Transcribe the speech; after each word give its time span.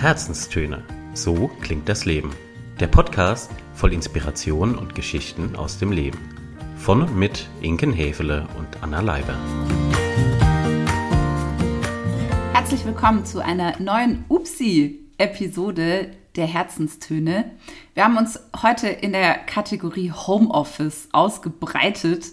Herzenstöne. 0.00 0.82
So 1.12 1.48
klingt 1.60 1.86
das 1.86 2.06
Leben. 2.06 2.30
Der 2.80 2.86
Podcast 2.86 3.50
voll 3.74 3.92
Inspiration 3.92 4.74
und 4.78 4.94
Geschichten 4.94 5.56
aus 5.56 5.78
dem 5.78 5.92
Leben. 5.92 6.18
Von 6.78 7.02
und 7.02 7.14
mit 7.14 7.46
Inken 7.60 7.92
Hefele 7.92 8.48
und 8.56 8.82
Anna 8.82 9.02
Leiber. 9.02 9.34
Herzlich 12.54 12.86
willkommen 12.86 13.26
zu 13.26 13.44
einer 13.44 13.78
neuen 13.78 14.24
Upsi-Episode 14.30 16.12
der 16.34 16.46
Herzenstöne. 16.46 17.50
Wir 17.92 18.04
haben 18.04 18.16
uns 18.16 18.40
heute 18.62 18.88
in 18.88 19.12
der 19.12 19.34
Kategorie 19.34 20.12
Homeoffice 20.12 21.10
ausgebreitet 21.12 22.24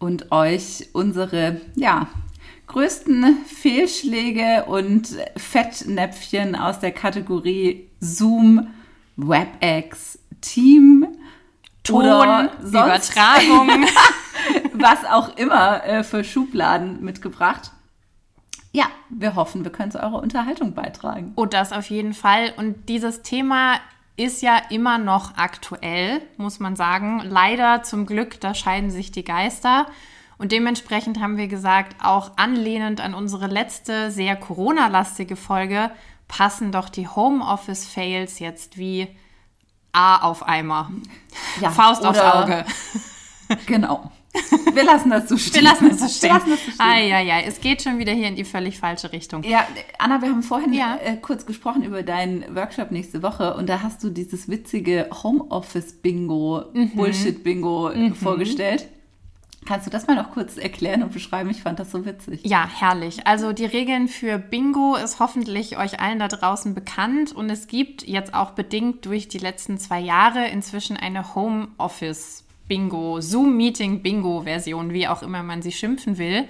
und 0.00 0.32
euch 0.32 0.88
unsere, 0.92 1.60
ja, 1.76 2.08
größten 2.72 3.44
Fehlschläge 3.44 4.64
und 4.64 5.14
Fettnäpfchen 5.36 6.56
aus 6.56 6.80
der 6.80 6.92
Kategorie 6.92 7.90
Zoom, 8.00 8.68
WebEx, 9.16 10.18
Team, 10.40 11.06
Ton, 11.84 12.04
Übertragung, 12.62 13.86
was 14.72 15.04
auch 15.04 15.36
immer 15.36 15.84
äh, 15.84 16.02
für 16.02 16.24
Schubladen 16.24 17.02
mitgebracht. 17.04 17.72
Ja, 18.72 18.86
wir 19.10 19.34
hoffen, 19.34 19.64
wir 19.64 19.72
können 19.72 19.90
zu 19.90 20.02
eurer 20.02 20.22
Unterhaltung 20.22 20.72
beitragen. 20.72 21.32
Oh, 21.36 21.44
das 21.44 21.72
auf 21.72 21.90
jeden 21.90 22.14
Fall. 22.14 22.54
Und 22.56 22.88
dieses 22.88 23.20
Thema 23.20 23.74
ist 24.16 24.40
ja 24.40 24.56
immer 24.70 24.96
noch 24.96 25.36
aktuell, 25.36 26.22
muss 26.38 26.58
man 26.58 26.74
sagen. 26.74 27.20
Leider 27.22 27.82
zum 27.82 28.06
Glück, 28.06 28.40
da 28.40 28.54
scheiden 28.54 28.90
sich 28.90 29.12
die 29.12 29.24
Geister. 29.24 29.86
Und 30.42 30.50
dementsprechend 30.50 31.20
haben 31.20 31.36
wir 31.36 31.46
gesagt, 31.46 32.04
auch 32.04 32.32
anlehnend 32.34 33.00
an 33.00 33.14
unsere 33.14 33.46
letzte 33.46 34.10
sehr 34.10 34.34
Corona-lastige 34.34 35.36
Folge, 35.36 35.92
passen 36.26 36.72
doch 36.72 36.88
die 36.88 37.06
Homeoffice-Fails 37.06 38.40
jetzt 38.40 38.76
wie 38.76 39.06
A 39.92 40.16
auf 40.16 40.42
Eimer. 40.44 40.90
Ja, 41.60 41.70
Faust 41.70 42.04
aufs 42.04 42.18
Auge. 42.18 42.64
Genau. 43.66 44.10
Wir 44.72 44.82
lassen 44.82 45.10
das 45.10 45.28
so 45.28 45.36
stehen. 45.36 45.62
Wir 45.62 45.62
lassen 45.62 45.90
das 45.90 46.00
so 46.00 46.08
stehen. 46.08 46.32
Wir 46.46 46.56
so 46.56 46.56
stehen. 46.56 46.74
Ah, 46.78 46.98
ja, 46.98 47.20
ja. 47.20 47.38
Es 47.40 47.60
geht 47.60 47.82
schon 47.82 47.98
wieder 47.98 48.12
hier 48.12 48.26
in 48.28 48.34
die 48.34 48.44
völlig 48.44 48.78
falsche 48.78 49.12
Richtung. 49.12 49.44
Ja, 49.44 49.68
Anna, 49.98 50.22
wir 50.22 50.30
haben 50.30 50.42
vorhin 50.42 50.72
ja. 50.72 50.96
äh, 51.04 51.18
kurz 51.18 51.44
gesprochen 51.44 51.84
über 51.84 52.02
deinen 52.02 52.56
Workshop 52.56 52.90
nächste 52.90 53.22
Woche 53.22 53.54
und 53.54 53.68
da 53.68 53.82
hast 53.82 54.02
du 54.02 54.08
dieses 54.08 54.48
witzige 54.48 55.08
Homeoffice-Bingo, 55.22 56.64
mhm. 56.72 56.90
Bullshit-Bingo 56.96 57.92
mhm. 57.94 58.14
vorgestellt. 58.14 58.88
Kannst 59.64 59.86
du 59.86 59.90
das 59.90 60.06
mal 60.08 60.16
noch 60.16 60.32
kurz 60.32 60.56
erklären 60.56 61.02
und 61.02 61.12
beschreiben? 61.12 61.48
Ich 61.50 61.62
fand 61.62 61.78
das 61.78 61.92
so 61.92 62.04
witzig. 62.04 62.40
Ja, 62.44 62.68
herrlich. 62.68 63.26
Also 63.26 63.52
die 63.52 63.64
Regeln 63.64 64.08
für 64.08 64.38
Bingo 64.38 64.96
ist 64.96 65.20
hoffentlich 65.20 65.78
euch 65.78 66.00
allen 66.00 66.18
da 66.18 66.28
draußen 66.28 66.74
bekannt 66.74 67.32
und 67.32 67.48
es 67.48 67.68
gibt 67.68 68.06
jetzt 68.06 68.34
auch 68.34 68.50
bedingt 68.50 69.06
durch 69.06 69.28
die 69.28 69.38
letzten 69.38 69.78
zwei 69.78 70.00
Jahre 70.00 70.48
inzwischen 70.48 70.96
eine 70.96 71.34
Homeoffice 71.34 72.44
Bingo, 72.66 73.20
Zoom-Meeting 73.20 74.02
Bingo-Version, 74.02 74.92
wie 74.92 75.06
auch 75.06 75.22
immer 75.22 75.42
man 75.42 75.62
sie 75.62 75.72
schimpfen 75.72 76.18
will. 76.18 76.44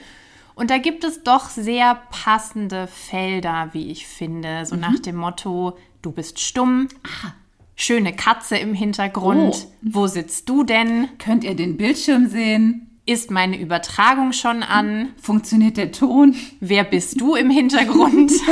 Und 0.55 0.71
da 0.71 0.79
gibt 0.79 1.05
es 1.05 1.23
doch 1.23 1.49
sehr 1.49 2.01
passende 2.11 2.87
Felder, 2.87 3.71
wie 3.73 3.91
ich 3.91 4.07
finde. 4.07 4.65
So 4.65 4.75
mhm. 4.75 4.81
nach 4.81 4.99
dem 5.01 5.17
Motto, 5.17 5.77
du 6.01 6.13
bist 6.13 6.41
stumm. 6.41 6.89
Ah. 7.05 7.33
Schöne 7.75 8.15
Katze 8.15 8.57
im 8.57 8.75
Hintergrund. 8.75 9.55
Oh. 9.55 9.73
Wo 9.83 10.07
sitzt 10.07 10.49
du 10.49 10.63
denn? 10.63 11.09
Könnt 11.19 11.43
ihr 11.43 11.57
den 11.57 11.77
Bildschirm 11.77 12.29
sehen? 12.29 12.92
Ist 13.05 13.31
meine 13.31 13.59
Übertragung 13.59 14.33
schon 14.33 14.63
an? 14.63 15.09
Funktioniert 15.21 15.77
der 15.77 15.91
Ton? 15.91 16.37
Wer 16.61 16.85
bist 16.85 17.21
du 17.21 17.35
im 17.35 17.51
Hintergrund? 17.51 18.33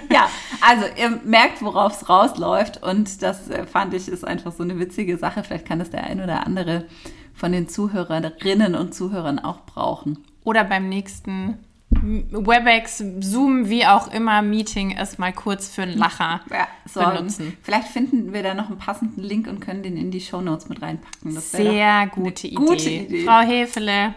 ja, 0.12 0.28
also 0.60 0.84
ihr 0.96 1.20
merkt, 1.24 1.62
worauf 1.62 1.92
es 1.92 2.08
rausläuft 2.08 2.82
und 2.82 3.22
das 3.22 3.48
äh, 3.48 3.66
fand 3.66 3.94
ich 3.94 4.08
ist 4.08 4.26
einfach 4.26 4.52
so 4.52 4.62
eine 4.62 4.78
witzige 4.78 5.16
Sache. 5.16 5.44
Vielleicht 5.44 5.66
kann 5.66 5.78
das 5.78 5.90
der 5.90 6.04
ein 6.04 6.20
oder 6.20 6.46
andere 6.46 6.86
von 7.34 7.52
den 7.52 7.68
Zuhörerinnen 7.68 8.74
und 8.74 8.94
Zuhörern 8.94 9.38
auch 9.38 9.60
brauchen. 9.60 10.24
Oder 10.44 10.64
beim 10.64 10.88
nächsten 10.88 11.58
WebEx, 12.02 13.02
Zoom, 13.20 13.68
wie 13.68 13.86
auch 13.86 14.08
immer, 14.12 14.42
Meeting 14.42 14.96
es 14.96 15.18
mal 15.18 15.32
kurz 15.32 15.68
für 15.68 15.82
einen 15.82 15.98
Lacher 15.98 16.40
ja, 16.50 16.68
so, 16.86 17.00
benutzen. 17.00 17.56
Vielleicht 17.62 17.88
finden 17.88 18.32
wir 18.32 18.42
da 18.42 18.54
noch 18.54 18.68
einen 18.68 18.78
passenden 18.78 19.22
Link 19.22 19.46
und 19.46 19.60
können 19.60 19.82
den 19.82 19.96
in 19.96 20.10
die 20.10 20.20
Show 20.20 20.40
Notes 20.40 20.68
mit 20.68 20.82
reinpacken. 20.82 21.34
Das 21.34 21.52
Sehr 21.52 22.06
gute 22.08 22.46
Idee. 22.46 22.56
gute 22.56 22.90
Idee. 22.90 23.24
Frau 23.24 23.40
Hefele. 23.40 24.14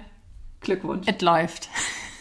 Glückwunsch. 0.61 1.07
Es 1.07 1.21
läuft. 1.21 1.69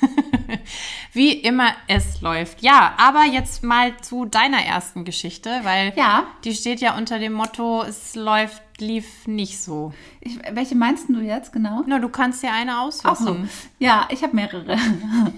Wie 1.12 1.32
immer 1.32 1.72
es 1.88 2.20
läuft. 2.20 2.62
Ja, 2.62 2.94
aber 2.98 3.25
jetzt 3.25 3.64
mal 3.64 3.96
zu 4.00 4.25
deiner 4.25 4.64
ersten 4.64 5.04
Geschichte, 5.04 5.50
weil 5.62 5.92
ja. 5.96 6.26
die 6.44 6.54
steht 6.54 6.80
ja 6.80 6.96
unter 6.96 7.19
dem 7.19 7.32
Motto, 7.32 7.82
es 7.82 8.14
läuft, 8.14 8.62
lief 8.81 9.27
nicht 9.27 9.61
so. 9.61 9.93
Ich, 10.21 10.39
welche 10.53 10.75
meinst 10.75 11.09
du 11.09 11.21
jetzt 11.21 11.53
genau? 11.53 11.84
Na, 11.87 11.99
du 11.99 12.09
kannst 12.09 12.43
dir 12.43 12.53
eine 12.53 12.81
aussuchen. 12.81 13.11
Ach 13.11 13.16
so. 13.16 13.37
Ja, 13.78 14.09
ich 14.11 14.22
habe 14.22 14.37
mehrere. 14.37 14.77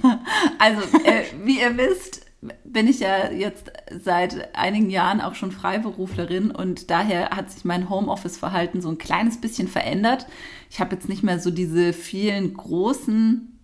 also, 0.59 0.81
äh, 1.05 1.25
wie 1.45 1.61
ihr 1.61 1.77
wisst, 1.77 2.27
bin 2.65 2.89
ich 2.89 3.01
ja 3.01 3.31
jetzt 3.31 3.71
seit 3.91 4.57
einigen 4.57 4.89
Jahren 4.89 5.21
auch 5.21 5.35
schon 5.35 5.53
Freiberuflerin 5.53 6.51
und 6.51 6.91
daher 6.91 7.31
hat 7.31 7.51
sich 7.51 7.65
mein 7.65 7.91
Homeoffice-Verhalten 7.91 8.81
so 8.81 8.89
ein 8.89 8.99
kleines 8.99 9.41
bisschen 9.41 9.69
verändert. 9.69 10.27
Ich 10.71 10.81
habe 10.81 10.95
jetzt 10.95 11.09
nicht 11.09 11.23
mehr 11.23 11.39
so 11.39 11.51
diese 11.51 11.93
vielen 11.93 12.55
großen 12.55 13.59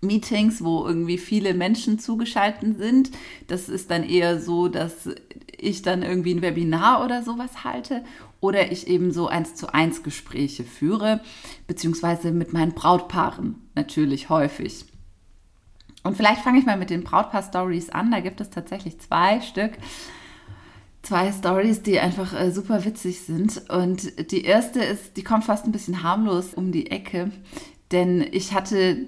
Meetings, 0.00 0.64
wo 0.64 0.86
irgendwie 0.86 1.18
viele 1.18 1.52
Menschen 1.52 1.98
zugeschaltet 1.98 2.78
sind. 2.78 3.10
Das 3.48 3.68
ist 3.68 3.90
dann 3.90 4.02
eher 4.02 4.40
so, 4.40 4.68
dass 4.68 5.10
ich 5.58 5.82
dann 5.82 6.02
irgendwie 6.02 6.34
ein 6.34 6.42
Webinar 6.42 7.04
oder 7.04 7.22
sowas 7.22 7.64
halte 7.64 8.02
oder 8.40 8.72
ich 8.72 8.86
eben 8.86 9.12
so 9.12 9.28
eins 9.28 9.54
zu 9.54 9.72
eins 9.72 10.02
Gespräche 10.02 10.64
führe, 10.64 11.20
beziehungsweise 11.66 12.32
mit 12.32 12.52
meinen 12.52 12.72
Brautpaaren 12.72 13.56
natürlich 13.74 14.28
häufig. 14.28 14.86
Und 16.02 16.16
vielleicht 16.16 16.42
fange 16.42 16.58
ich 16.58 16.66
mal 16.66 16.78
mit 16.78 16.90
den 16.90 17.04
Brautpaar-Stories 17.04 17.90
an. 17.90 18.10
Da 18.10 18.20
gibt 18.20 18.40
es 18.40 18.50
tatsächlich 18.50 18.98
zwei 19.00 19.40
Stück. 19.40 19.72
Zwei 21.02 21.32
Stories, 21.32 21.82
die 21.82 21.98
einfach 21.98 22.32
äh, 22.32 22.50
super 22.50 22.84
witzig 22.84 23.20
sind. 23.20 23.70
Und 23.70 24.30
die 24.32 24.44
erste 24.44 24.82
ist, 24.82 25.16
die 25.16 25.24
kommt 25.24 25.44
fast 25.44 25.66
ein 25.66 25.72
bisschen 25.72 26.02
harmlos 26.02 26.54
um 26.54 26.72
die 26.72 26.90
Ecke. 26.90 27.30
Denn 27.92 28.26
ich 28.32 28.54
hatte 28.54 29.06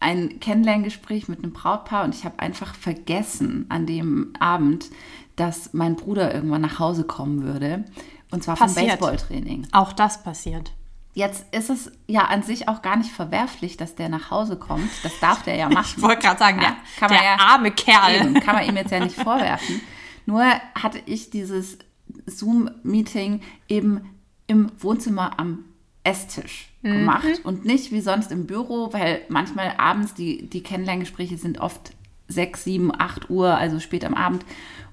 ein 0.00 0.40
Kennenlerngespräch 0.40 1.28
mit 1.28 1.42
einem 1.42 1.52
Brautpaar 1.52 2.04
und 2.04 2.14
ich 2.14 2.24
habe 2.24 2.38
einfach 2.38 2.74
vergessen 2.74 3.66
an 3.68 3.86
dem 3.86 4.32
Abend, 4.38 4.90
dass 5.36 5.72
mein 5.72 5.96
Bruder 5.96 6.34
irgendwann 6.34 6.60
nach 6.62 6.78
Hause 6.78 7.04
kommen 7.04 7.42
würde. 7.42 7.84
Und 8.30 8.42
zwar 8.42 8.56
passiert. 8.56 8.98
vom 8.98 9.10
Baseballtraining. 9.10 9.68
Auch 9.72 9.92
das 9.92 10.22
passiert. 10.22 10.72
Jetzt 11.14 11.46
ist 11.54 11.70
es 11.70 11.92
ja 12.08 12.22
an 12.22 12.42
sich 12.42 12.68
auch 12.68 12.82
gar 12.82 12.96
nicht 12.96 13.10
verwerflich, 13.10 13.76
dass 13.76 13.94
der 13.94 14.08
nach 14.08 14.32
Hause 14.32 14.56
kommt. 14.56 14.90
Das 15.04 15.12
darf 15.20 15.42
der 15.44 15.54
ja 15.56 15.68
machen. 15.70 15.94
Ich 15.96 16.02
wollte 16.02 16.22
gerade 16.22 16.38
sagen, 16.38 16.60
ja, 16.60 16.76
der, 17.00 17.08
der 17.08 17.22
ja, 17.22 17.36
arme 17.38 17.70
Kerl. 17.70 18.16
Eben, 18.16 18.34
kann 18.40 18.56
man 18.56 18.68
ihm 18.68 18.76
jetzt 18.76 18.90
ja 18.90 18.98
nicht 18.98 19.14
vorwerfen. 19.16 19.80
Nur 20.26 20.42
hatte 20.74 21.00
ich 21.06 21.30
dieses 21.30 21.78
Zoom-Meeting 22.26 23.42
eben 23.68 24.10
im 24.46 24.72
Wohnzimmer 24.78 25.38
am 25.38 25.64
Esstisch 26.02 26.68
gemacht 26.82 27.24
mhm. 27.24 27.44
und 27.44 27.64
nicht 27.64 27.90
wie 27.90 28.00
sonst 28.00 28.30
im 28.30 28.46
Büro, 28.46 28.92
weil 28.92 29.22
manchmal 29.28 29.74
abends 29.78 30.14
die, 30.14 30.48
die 30.50 30.62
Kennenlerngespräche 30.62 31.38
sind 31.38 31.60
oft 31.60 31.92
6, 32.28 32.64
7, 32.64 32.92
8 32.96 33.30
Uhr, 33.30 33.56
also 33.56 33.80
spät 33.80 34.04
am 34.04 34.14
Abend. 34.14 34.44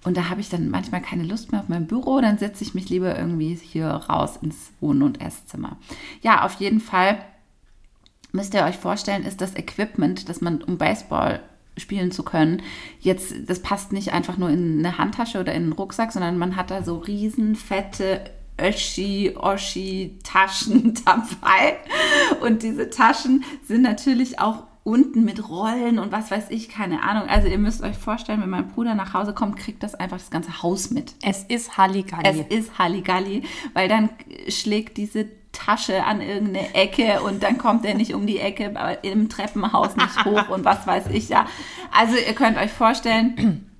Und 0.03 0.17
da 0.17 0.29
habe 0.29 0.41
ich 0.41 0.49
dann 0.49 0.69
manchmal 0.69 1.01
keine 1.01 1.23
Lust 1.23 1.51
mehr 1.51 1.61
auf 1.61 1.69
mein 1.69 1.87
Büro, 1.87 2.19
dann 2.21 2.37
setze 2.37 2.63
ich 2.63 2.73
mich 2.73 2.89
lieber 2.89 3.17
irgendwie 3.17 3.55
hier 3.55 3.87
raus 3.87 4.37
ins 4.41 4.71
Wohn- 4.79 5.03
und 5.03 5.21
Esszimmer. 5.21 5.77
Ja, 6.21 6.43
auf 6.43 6.55
jeden 6.55 6.79
Fall 6.79 7.19
müsst 8.31 8.53
ihr 8.53 8.63
euch 8.63 8.77
vorstellen, 8.77 9.23
ist 9.23 9.41
das 9.41 9.55
Equipment, 9.55 10.27
das 10.29 10.41
man 10.41 10.63
um 10.63 10.77
Baseball 10.77 11.41
spielen 11.77 12.11
zu 12.11 12.23
können. 12.23 12.61
Jetzt, 12.99 13.33
das 13.47 13.61
passt 13.61 13.91
nicht 13.91 14.13
einfach 14.13 14.37
nur 14.37 14.49
in 14.49 14.79
eine 14.79 14.97
Handtasche 14.97 15.39
oder 15.39 15.53
in 15.53 15.63
einen 15.63 15.73
Rucksack, 15.73 16.11
sondern 16.11 16.37
man 16.37 16.55
hat 16.55 16.71
da 16.71 16.83
so 16.83 16.97
riesen 16.97 17.55
fette 17.55 18.21
Öschi, 18.59 19.35
Oschi 19.35 20.17
Taschen 20.23 20.93
dabei. 21.05 21.77
Und 22.41 22.63
diese 22.63 22.89
Taschen 22.89 23.43
sind 23.67 23.81
natürlich 23.81 24.39
auch 24.39 24.63
unten 24.83 25.23
mit 25.23 25.47
Rollen 25.49 25.99
und 25.99 26.11
was 26.11 26.31
weiß 26.31 26.49
ich, 26.49 26.69
keine 26.69 27.03
Ahnung. 27.03 27.29
Also 27.29 27.47
ihr 27.47 27.59
müsst 27.59 27.83
euch 27.83 27.97
vorstellen, 27.97 28.41
wenn 28.41 28.49
mein 28.49 28.67
Bruder 28.67 28.95
nach 28.95 29.13
Hause 29.13 29.33
kommt, 29.33 29.57
kriegt 29.57 29.83
das 29.83 29.95
einfach 29.95 30.17
das 30.17 30.31
ganze 30.31 30.63
Haus 30.63 30.89
mit. 30.89 31.13
Es 31.21 31.43
ist 31.43 31.77
Halligalli. 31.77 32.45
Es 32.49 32.57
ist 32.57 32.79
Halligalli, 32.79 33.43
weil 33.73 33.87
dann 33.87 34.09
schlägt 34.47 34.97
diese 34.97 35.27
Tasche 35.51 36.03
an 36.05 36.21
irgendeine 36.21 36.73
Ecke 36.73 37.21
und 37.21 37.43
dann 37.43 37.57
kommt 37.57 37.85
er 37.85 37.93
nicht 37.93 38.13
um 38.13 38.25
die 38.25 38.39
Ecke, 38.39 38.73
im 39.03 39.29
Treppenhaus 39.29 39.95
nicht 39.95 40.25
hoch 40.25 40.49
und 40.49 40.65
was 40.65 40.87
weiß 40.87 41.07
ich 41.11 41.29
ja. 41.29 41.45
Also 41.91 42.15
ihr 42.15 42.33
könnt 42.33 42.57
euch 42.57 42.71
vorstellen, 42.71 43.70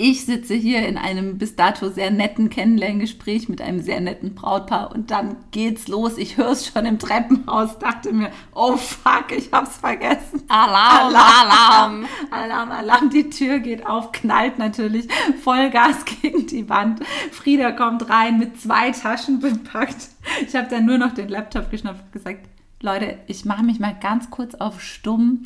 ich 0.00 0.24
sitze 0.24 0.54
hier 0.54 0.88
in 0.88 0.96
einem 0.96 1.36
bis 1.36 1.56
dato 1.56 1.90
sehr 1.90 2.10
netten 2.10 2.48
Kennenlerngespräch 2.48 3.50
mit 3.50 3.60
einem 3.60 3.82
sehr 3.82 4.00
netten 4.00 4.34
Brautpaar 4.34 4.92
und 4.94 5.10
dann 5.10 5.36
geht's 5.50 5.88
los. 5.88 6.16
Ich 6.16 6.38
höre 6.38 6.52
es 6.52 6.66
schon 6.66 6.86
im 6.86 6.98
Treppenhaus, 6.98 7.78
dachte 7.78 8.10
mir, 8.14 8.30
oh 8.54 8.78
fuck, 8.78 9.26
ich 9.36 9.52
hab's 9.52 9.76
vergessen. 9.76 10.42
Alarm, 10.48 11.14
Alarm. 11.14 12.06
Alarm, 12.30 12.70
Alarm, 12.70 13.10
die 13.10 13.28
Tür 13.28 13.58
geht 13.58 13.84
auf, 13.86 14.10
knallt 14.12 14.58
natürlich 14.58 15.06
Vollgas 15.42 16.02
gegen 16.22 16.46
die 16.46 16.70
Wand. 16.70 17.00
Frieda 17.30 17.70
kommt 17.70 18.08
rein 18.08 18.38
mit 18.38 18.58
zwei 18.58 18.92
Taschen 18.92 19.40
bepackt. 19.40 20.08
Ich 20.46 20.56
habe 20.56 20.68
dann 20.70 20.86
nur 20.86 20.96
noch 20.96 21.12
den 21.12 21.28
Laptop 21.28 21.70
geschnappt 21.70 22.04
und 22.06 22.12
gesagt, 22.12 22.48
Leute, 22.80 23.18
ich 23.26 23.44
mache 23.44 23.64
mich 23.64 23.78
mal 23.78 23.94
ganz 24.00 24.30
kurz 24.30 24.54
auf 24.54 24.80
stumm 24.80 25.44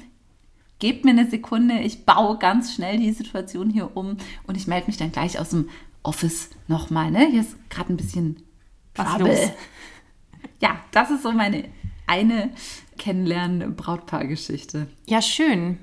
gebt 0.85 1.07
mir 1.07 1.13
eine 1.13 1.31
Sekunde, 1.31 1.79
ich 1.79 2.05
baue 2.05 2.37
ganz 2.37 2.75
schnell 2.75 2.99
die 2.99 3.11
Situation 3.11 3.71
hier 3.71 3.97
um 3.97 4.19
und 4.47 4.55
ich 4.55 4.67
melde 4.67 4.87
mich 4.89 4.99
dann 4.99 5.13
gleich 5.13 5.39
aus 5.39 5.49
dem 5.49 5.71
Office 6.03 6.51
nochmal. 6.69 7.11
Ne? 7.11 7.27
Hier 7.31 7.41
ist 7.41 7.57
gerade 7.71 7.91
ein 7.91 7.97
bisschen 7.97 8.43
Was 8.95 9.19
los? 9.19 9.39
Ja, 10.61 10.79
das 10.93 11.11
ist 11.11 11.23
so 11.23 11.33
meine 11.33 11.65
eine 12.07 12.51
Kennenlernen-Brautpaar-Geschichte. 12.99 14.89
Ja, 15.07 15.23
schön. 15.23 15.79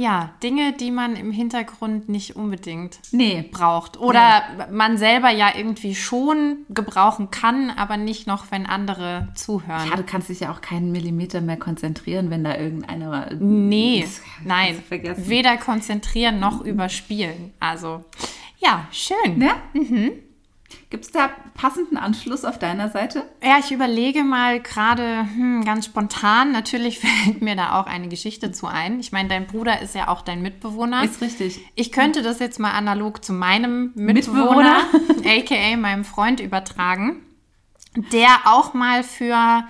Ja, 0.00 0.30
Dinge, 0.42 0.72
die 0.72 0.90
man 0.90 1.14
im 1.14 1.30
Hintergrund 1.30 2.08
nicht 2.08 2.34
unbedingt 2.34 3.00
Nee. 3.12 3.44
braucht. 3.52 4.00
Oder 4.00 4.42
man 4.72 4.96
selber 4.96 5.28
ja 5.28 5.50
irgendwie 5.54 5.94
schon 5.94 6.64
gebrauchen 6.70 7.30
kann, 7.30 7.68
aber 7.68 7.98
nicht 7.98 8.26
noch, 8.26 8.50
wenn 8.50 8.64
andere 8.64 9.28
zuhören. 9.34 9.90
Ja, 9.90 9.96
du 9.96 10.02
kannst 10.02 10.30
dich 10.30 10.40
ja 10.40 10.52
auch 10.52 10.62
keinen 10.62 10.90
Millimeter 10.90 11.42
mehr 11.42 11.58
konzentrieren, 11.58 12.30
wenn 12.30 12.44
da 12.44 12.56
irgendeiner. 12.56 13.28
Nee, 13.38 14.08
nein. 14.42 14.82
Weder 14.88 15.58
konzentrieren 15.58 16.40
noch 16.40 16.62
überspielen. 16.64 17.52
Also, 17.60 18.02
ja, 18.58 18.88
schön. 18.90 19.38
Ja? 19.38 19.56
Gibt 20.90 21.04
es 21.04 21.12
da 21.12 21.30
passenden 21.54 21.96
Anschluss 21.96 22.44
auf 22.44 22.58
deiner 22.58 22.88
Seite? 22.90 23.22
Ja, 23.42 23.58
ich 23.58 23.70
überlege 23.70 24.24
mal 24.24 24.60
gerade 24.60 25.26
hm, 25.34 25.64
ganz 25.64 25.86
spontan. 25.86 26.52
Natürlich 26.52 26.98
fällt 27.24 27.42
mir 27.42 27.54
da 27.54 27.80
auch 27.80 27.86
eine 27.86 28.08
Geschichte 28.08 28.50
zu 28.52 28.66
ein. 28.66 28.98
Ich 29.00 29.12
meine, 29.12 29.28
dein 29.28 29.46
Bruder 29.46 29.80
ist 29.80 29.94
ja 29.94 30.08
auch 30.08 30.22
dein 30.22 30.42
Mitbewohner. 30.42 31.04
Ist 31.04 31.20
richtig. 31.20 31.60
Ich 31.74 31.92
könnte 31.92 32.22
das 32.22 32.40
jetzt 32.40 32.58
mal 32.58 32.72
analog 32.72 33.24
zu 33.24 33.32
meinem 33.32 33.92
Mitbewohner, 33.94 34.82
Mitbewohner. 34.92 35.38
aka 35.38 35.76
meinem 35.76 36.04
Freund, 36.04 36.40
übertragen, 36.40 37.22
der 38.12 38.28
auch 38.46 38.74
mal 38.74 39.04
für 39.04 39.64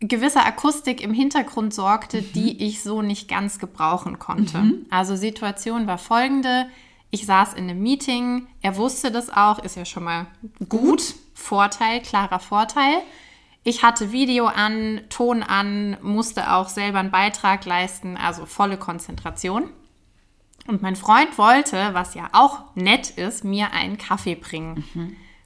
gewisse 0.00 0.44
Akustik 0.44 1.02
im 1.02 1.14
Hintergrund 1.14 1.74
sorgte, 1.74 2.22
die 2.22 2.64
ich 2.64 2.82
so 2.82 3.02
nicht 3.02 3.28
ganz 3.28 3.58
gebrauchen 3.58 4.18
konnte. 4.18 4.58
Also 4.90 5.16
Situation 5.16 5.86
war 5.86 5.98
folgende. 5.98 6.66
Ich 7.14 7.26
saß 7.26 7.54
in 7.54 7.70
einem 7.70 7.80
Meeting, 7.80 8.48
er 8.60 8.76
wusste 8.76 9.12
das 9.12 9.30
auch, 9.30 9.60
ist 9.60 9.76
ja 9.76 9.84
schon 9.84 10.02
mal 10.02 10.26
gut. 10.68 11.14
Vorteil, 11.32 12.00
klarer 12.00 12.40
Vorteil. 12.40 13.02
Ich 13.62 13.84
hatte 13.84 14.10
Video 14.10 14.46
an, 14.46 15.00
Ton 15.10 15.44
an, 15.44 15.96
musste 16.02 16.52
auch 16.52 16.68
selber 16.68 16.98
einen 16.98 17.12
Beitrag 17.12 17.66
leisten, 17.66 18.16
also 18.16 18.46
volle 18.46 18.78
Konzentration. 18.78 19.70
Und 20.66 20.82
mein 20.82 20.96
Freund 20.96 21.38
wollte, 21.38 21.90
was 21.92 22.16
ja 22.16 22.30
auch 22.32 22.74
nett 22.74 23.10
ist, 23.10 23.44
mir 23.44 23.70
einen 23.70 23.96
Kaffee 23.96 24.34
bringen. 24.34 24.84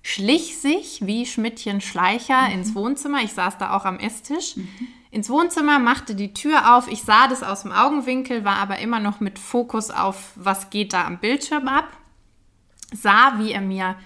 Schlich 0.00 0.56
sich 0.56 1.04
wie 1.04 1.26
Schmidtchen 1.26 1.82
Schleicher 1.82 2.48
ins 2.50 2.74
Wohnzimmer. 2.74 3.20
Ich 3.24 3.34
saß 3.34 3.58
da 3.58 3.76
auch 3.76 3.84
am 3.84 3.98
Esstisch. 3.98 4.54
Ins 5.10 5.30
Wohnzimmer, 5.30 5.78
machte 5.78 6.14
die 6.14 6.34
Tür 6.34 6.76
auf. 6.76 6.88
Ich 6.88 7.02
sah 7.02 7.28
das 7.28 7.42
aus 7.42 7.62
dem 7.62 7.72
Augenwinkel, 7.72 8.44
war 8.44 8.56
aber 8.56 8.78
immer 8.78 9.00
noch 9.00 9.20
mit 9.20 9.38
Fokus 9.38 9.90
auf, 9.90 10.32
was 10.34 10.70
geht 10.70 10.92
da 10.92 11.06
am 11.06 11.18
Bildschirm 11.18 11.66
ab. 11.66 11.88
Sah, 12.92 13.34
wie 13.38 13.52
er 13.52 13.60
mir 13.60 13.96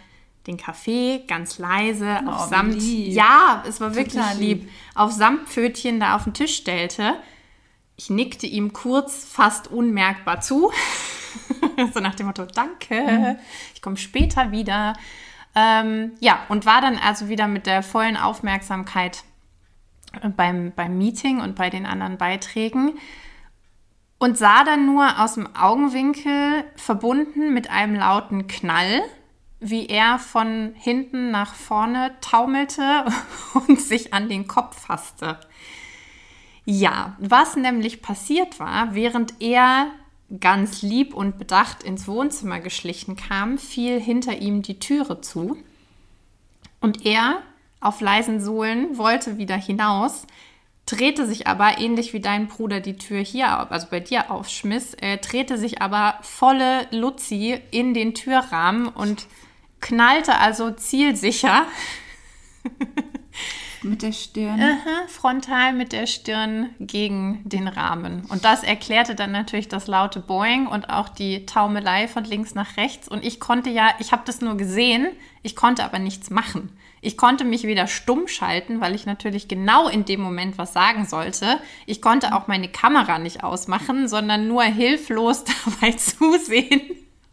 den 0.46 0.56
Kaffee 0.56 1.24
ganz 1.26 1.58
leise 1.58 2.20
auf 2.26 2.46
wie 2.46 2.50
Samt. 2.50 2.74
lieb. 2.74 3.12
Ja, 3.12 3.62
es 3.66 3.80
war 3.80 3.94
wirklich 3.94 4.22
lieb. 4.38 4.62
lieb. 4.62 4.70
Auf 4.94 5.12
Samtpfötchen 5.12 6.00
da 6.00 6.16
auf 6.16 6.24
den 6.24 6.34
Tisch 6.34 6.56
stellte. 6.56 7.14
Ich 7.96 8.10
nickte 8.10 8.46
ihm 8.46 8.72
kurz, 8.72 9.24
fast 9.24 9.68
unmerkbar 9.68 10.40
zu. 10.40 10.72
so 11.94 12.00
nach 12.00 12.14
dem 12.14 12.26
Motto, 12.26 12.44
danke, 12.44 13.38
ich 13.74 13.82
komme 13.82 13.96
später 13.96 14.50
wieder. 14.50 14.94
Ähm, 15.54 16.12
ja, 16.20 16.40
und 16.48 16.66
war 16.66 16.80
dann 16.80 16.98
also 16.98 17.28
wieder 17.28 17.46
mit 17.46 17.66
der 17.66 17.82
vollen 17.82 18.16
Aufmerksamkeit 18.16 19.22
beim, 20.36 20.72
beim 20.74 20.98
Meeting 20.98 21.40
und 21.40 21.54
bei 21.54 21.70
den 21.70 21.86
anderen 21.86 22.18
Beiträgen 22.18 22.98
und 24.18 24.38
sah 24.38 24.62
dann 24.62 24.86
nur 24.86 25.20
aus 25.20 25.34
dem 25.34 25.54
Augenwinkel 25.56 26.64
verbunden 26.76 27.52
mit 27.52 27.70
einem 27.70 27.96
lauten 27.96 28.46
Knall, 28.46 29.02
wie 29.58 29.86
er 29.86 30.18
von 30.18 30.74
hinten 30.76 31.30
nach 31.30 31.54
vorne 31.54 32.14
taumelte 32.20 33.04
und 33.66 33.80
sich 33.80 34.14
an 34.14 34.28
den 34.28 34.46
Kopf 34.46 34.86
fasste. 34.86 35.40
Ja, 36.64 37.16
was 37.18 37.56
nämlich 37.56 38.02
passiert 38.02 38.60
war, 38.60 38.94
während 38.94 39.40
er 39.40 39.88
ganz 40.40 40.82
lieb 40.82 41.14
und 41.14 41.38
bedacht 41.38 41.82
ins 41.82 42.06
Wohnzimmer 42.06 42.60
geschlichen 42.60 43.16
kam, 43.16 43.58
fiel 43.58 44.00
hinter 44.00 44.38
ihm 44.38 44.62
die 44.62 44.78
Türe 44.78 45.20
zu 45.20 45.56
und 46.80 47.04
er 47.04 47.42
auf 47.82 48.00
leisen 48.00 48.40
Sohlen 48.40 48.96
wollte 48.96 49.38
wieder 49.38 49.56
hinaus, 49.56 50.26
drehte 50.86 51.26
sich 51.26 51.46
aber, 51.46 51.78
ähnlich 51.78 52.12
wie 52.12 52.20
dein 52.20 52.48
Bruder 52.48 52.80
die 52.80 52.96
Tür 52.96 53.20
hier, 53.20 53.70
also 53.70 53.86
bei 53.90 54.00
dir 54.00 54.30
aufschmiss, 54.30 54.94
er 54.94 55.18
drehte 55.18 55.58
sich 55.58 55.82
aber 55.82 56.18
volle 56.22 56.86
Luzi 56.90 57.60
in 57.70 57.94
den 57.94 58.14
Türrahmen 58.14 58.88
und 58.88 59.26
knallte 59.80 60.38
also 60.38 60.70
zielsicher 60.70 61.66
Mit 63.82 64.02
der 64.02 64.12
Stirn. 64.12 64.60
Aha, 64.60 65.08
frontal 65.08 65.72
mit 65.72 65.92
der 65.92 66.06
Stirn 66.06 66.70
gegen 66.78 67.40
den 67.44 67.66
Rahmen. 67.66 68.24
Und 68.28 68.44
das 68.44 68.62
erklärte 68.62 69.16
dann 69.16 69.32
natürlich 69.32 69.68
das 69.68 69.88
laute 69.88 70.20
Boing 70.20 70.68
und 70.68 70.88
auch 70.88 71.08
die 71.08 71.46
Taumelei 71.46 72.06
von 72.06 72.24
links 72.24 72.54
nach 72.54 72.76
rechts. 72.76 73.08
Und 73.08 73.24
ich 73.24 73.40
konnte 73.40 73.70
ja, 73.70 73.90
ich 73.98 74.12
habe 74.12 74.22
das 74.24 74.40
nur 74.40 74.56
gesehen, 74.56 75.08
ich 75.42 75.56
konnte 75.56 75.84
aber 75.84 75.98
nichts 75.98 76.30
machen. 76.30 76.70
Ich 77.04 77.16
konnte 77.16 77.44
mich 77.44 77.64
wieder 77.64 77.88
stumm 77.88 78.28
schalten, 78.28 78.80
weil 78.80 78.94
ich 78.94 79.06
natürlich 79.06 79.48
genau 79.48 79.88
in 79.88 80.04
dem 80.04 80.20
Moment 80.20 80.56
was 80.56 80.72
sagen 80.72 81.04
sollte. 81.04 81.58
Ich 81.84 82.00
konnte 82.00 82.32
auch 82.32 82.46
meine 82.46 82.68
Kamera 82.68 83.18
nicht 83.18 83.42
ausmachen, 83.42 84.06
sondern 84.06 84.46
nur 84.46 84.62
hilflos 84.62 85.42
dabei 85.64 85.92
zusehen, 85.92 86.80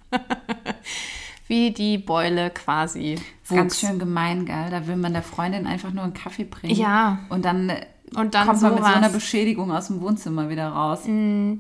wie 1.48 1.70
die 1.70 2.00
Beule 2.00 2.50
quasi 2.50 3.20
wuchs. 3.46 3.56
Ganz 3.56 3.80
schön 3.80 4.00
gemein, 4.00 4.48
gell? 4.48 4.72
Da 4.72 4.88
will 4.88 4.96
man 4.96 5.14
der 5.14 5.22
Freundin 5.22 5.68
einfach 5.68 5.92
nur 5.92 6.04
einen 6.04 6.16
Kaffee 6.16 6.46
bringen. 6.46 6.76
Ja. 6.76 7.20
Und 7.30 7.46
dann, 7.46 7.72
Und 8.16 8.34
dann 8.34 8.48
kommt 8.48 8.62
man 8.62 8.72
mit 8.72 8.80
so 8.80 8.86
sowas. 8.86 8.96
einer 8.98 9.10
Beschädigung 9.10 9.72
aus 9.72 9.88
dem 9.88 10.02
Wohnzimmer 10.02 10.50
wieder 10.50 10.70
raus. 10.70 11.02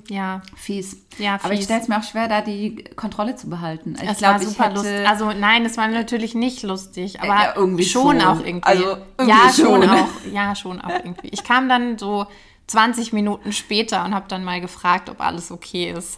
Ja, 0.07 0.41
Fies. 0.55 0.97
Ja, 1.19 1.35
Aber 1.43 1.51
ich 1.53 1.59
fies. 1.59 1.65
stelle 1.65 1.81
es 1.81 1.87
mir 1.87 1.99
auch 1.99 2.03
schwer, 2.03 2.27
da 2.27 2.41
die 2.41 2.83
Kontrolle 2.95 3.35
zu 3.35 3.49
behalten. 3.49 3.95
Ich 4.01 4.09
Es 4.09 4.17
glaub, 4.17 4.33
war 4.33 4.41
ich 4.41 4.47
super 4.47 4.63
hätte- 4.65 4.75
lustig. 4.75 5.07
Also 5.09 5.31
nein, 5.31 5.63
es 5.65 5.77
war 5.77 5.87
natürlich 5.87 6.33
nicht 6.33 6.63
lustig, 6.63 7.19
aber 7.21 7.35
ja, 7.35 7.53
irgendwie 7.55 7.85
schon, 7.85 8.19
schon. 8.19 8.27
auch 8.27 8.39
irgendwie. 8.43 8.63
Also 8.63 8.97
irgendwie 9.17 9.39
ja, 9.39 9.53
schon 9.53 9.83
schon. 9.83 9.89
auch. 9.89 10.07
Ja, 10.33 10.55
schon 10.55 10.81
auch 10.81 10.89
irgendwie. 10.89 11.27
Ich 11.29 11.43
kam 11.43 11.69
dann 11.69 11.97
so 11.99 12.25
20 12.67 13.13
Minuten 13.13 13.51
später 13.53 14.03
und 14.05 14.15
habe 14.15 14.25
dann 14.27 14.43
mal 14.43 14.59
gefragt, 14.59 15.09
ob 15.09 15.21
alles 15.21 15.51
okay 15.51 15.91
ist. 15.95 16.17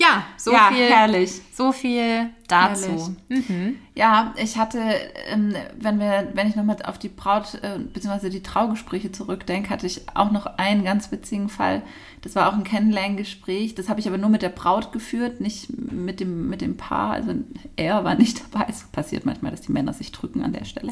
ja, 0.03 0.27
so 0.37 0.53
ja, 0.53 0.71
viel, 0.73 0.89
herrlich. 0.89 1.41
so 1.55 1.73
viel 1.73 2.31
dazu. 2.49 3.15
Herrlich. 3.29 3.77
Ja, 3.95 4.35
ich 4.37 4.57
hatte, 4.57 4.81
ähm, 5.29 5.55
wenn 5.79 6.01
wir, 6.01 6.31
wenn 6.35 6.49
ich 6.49 6.57
nochmal 6.57 6.77
auf 6.85 6.99
die 6.99 7.09
Braut 7.09 7.55
äh, 7.63 7.79
bzw. 7.79 8.31
die 8.31 8.43
Traugespräche 8.43 9.13
zurückdenke, 9.13 9.71
hatte 9.71 9.87
ich 9.87 10.03
auch 10.15 10.33
noch 10.33 10.47
einen 10.47 10.85
ganz 10.85 11.13
witzigen 11.13 11.49
Fall. 11.49 11.83
Das 12.23 12.35
war 12.35 12.49
auch 12.49 12.55
ein 12.55 12.65
Kennenlerngespräch. 12.65 13.75
Das 13.75 13.89
habe 13.89 14.01
ich 14.01 14.09
aber 14.09 14.19
nur 14.19 14.31
mit 14.31 14.43
der 14.43 14.49
Braut 14.49 14.93
geführt, 14.93 15.41
nicht 15.41 15.69
mit 15.71 16.21
dem, 16.21 16.49
mit 16.49 16.61
dem 16.61 16.77
Paar. 16.77 17.13
Also 17.13 17.35
er 17.77 18.03
war 18.05 18.15
nicht 18.17 18.43
dabei. 18.53 18.67
Es 18.69 18.85
passiert 18.85 19.25
manchmal, 19.25 19.51
dass 19.53 19.61
die 19.61 19.73
Männer 19.73 19.93
sich 19.93 20.11
drücken 20.11 20.43
an 20.43 20.53
der 20.53 20.65
Stelle. 20.65 20.91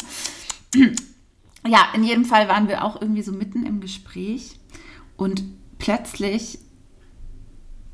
Ja, 1.67 1.89
in 1.95 2.05
jedem 2.05 2.25
Fall 2.25 2.49
waren 2.49 2.69
wir 2.69 2.85
auch 2.85 3.01
irgendwie 3.01 3.23
so 3.23 3.33
mitten 3.33 3.67
im 3.67 3.81
Gespräch 3.81 4.59
und 5.17 5.43
plötzlich 5.79 6.59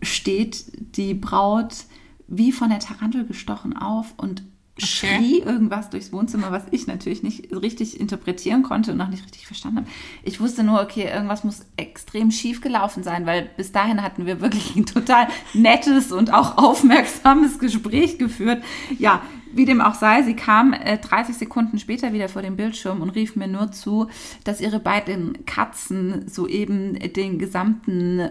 steht 0.07 0.97
die 0.97 1.15
Braut 1.15 1.85
wie 2.29 2.53
von 2.53 2.71
der 2.71 2.81
Tarantel 2.81 3.27
gestochen 3.27 3.77
auf 3.77 4.15
und 4.17 4.43
schrie 4.79 5.39
irgendwas 5.39 5.89
durchs 5.89 6.13
Wohnzimmer, 6.13 6.53
was 6.53 6.65
ich 6.71 6.87
natürlich 6.87 7.23
nicht 7.23 7.51
richtig 7.51 7.99
interpretieren 7.99 8.63
konnte 8.63 8.93
und 8.93 8.99
noch 8.99 9.09
nicht 9.09 9.25
richtig 9.25 9.47
verstanden 9.47 9.79
habe. 9.79 9.89
Ich 10.23 10.41
wusste 10.41 10.65
nur, 10.65 10.83
okay, 10.83 11.09
irgendwas 11.11 11.45
muss 11.45 11.65
extrem 11.77 12.31
schief 12.31 12.61
gelaufen 12.61 13.03
sein, 13.03 13.25
weil 13.25 13.49
bis 13.57 13.73
dahin 13.73 14.03
hatten 14.03 14.27
wir 14.27 14.41
wirklich 14.43 14.77
ein 14.77 14.85
total 14.85 15.29
nettes 15.55 16.13
und 16.13 16.33
auch 16.33 16.59
aufmerksames 16.59 17.59
Gespräch 17.59 18.19
geführt. 18.19 18.63
Ja, 18.99 19.23
wie 19.55 19.65
dem 19.65 19.81
auch 19.81 19.95
sei, 19.95 20.23
sie 20.23 20.37
kam 20.37 20.75
äh, 20.75 20.99
30 20.99 21.37
Sekunden 21.37 21.79
später 21.79 22.13
wieder 22.13 22.29
vor 22.29 22.43
dem 22.43 22.57
Bildschirm 22.57 23.01
und 23.01 23.11
rief 23.11 23.37
mir 23.37 23.49
nur 23.49 23.73
zu, 23.73 24.09
dass 24.45 24.61
ihre 24.61 24.81
beiden 24.81 25.47
Katzen 25.47 26.29
soeben 26.29 26.99
den 27.15 27.39
gesamten 27.39 28.29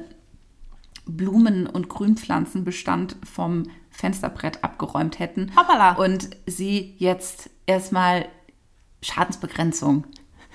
Blumen- 1.05 1.67
und 1.67 1.89
Grünpflanzenbestand 1.89 3.15
vom 3.23 3.63
Fensterbrett 3.89 4.63
abgeräumt 4.63 5.19
hätten. 5.19 5.51
Hoppala. 5.55 5.93
Und 5.93 6.29
sie 6.45 6.95
jetzt 6.97 7.49
erstmal 7.65 8.27
Schadensbegrenzung 9.01 10.05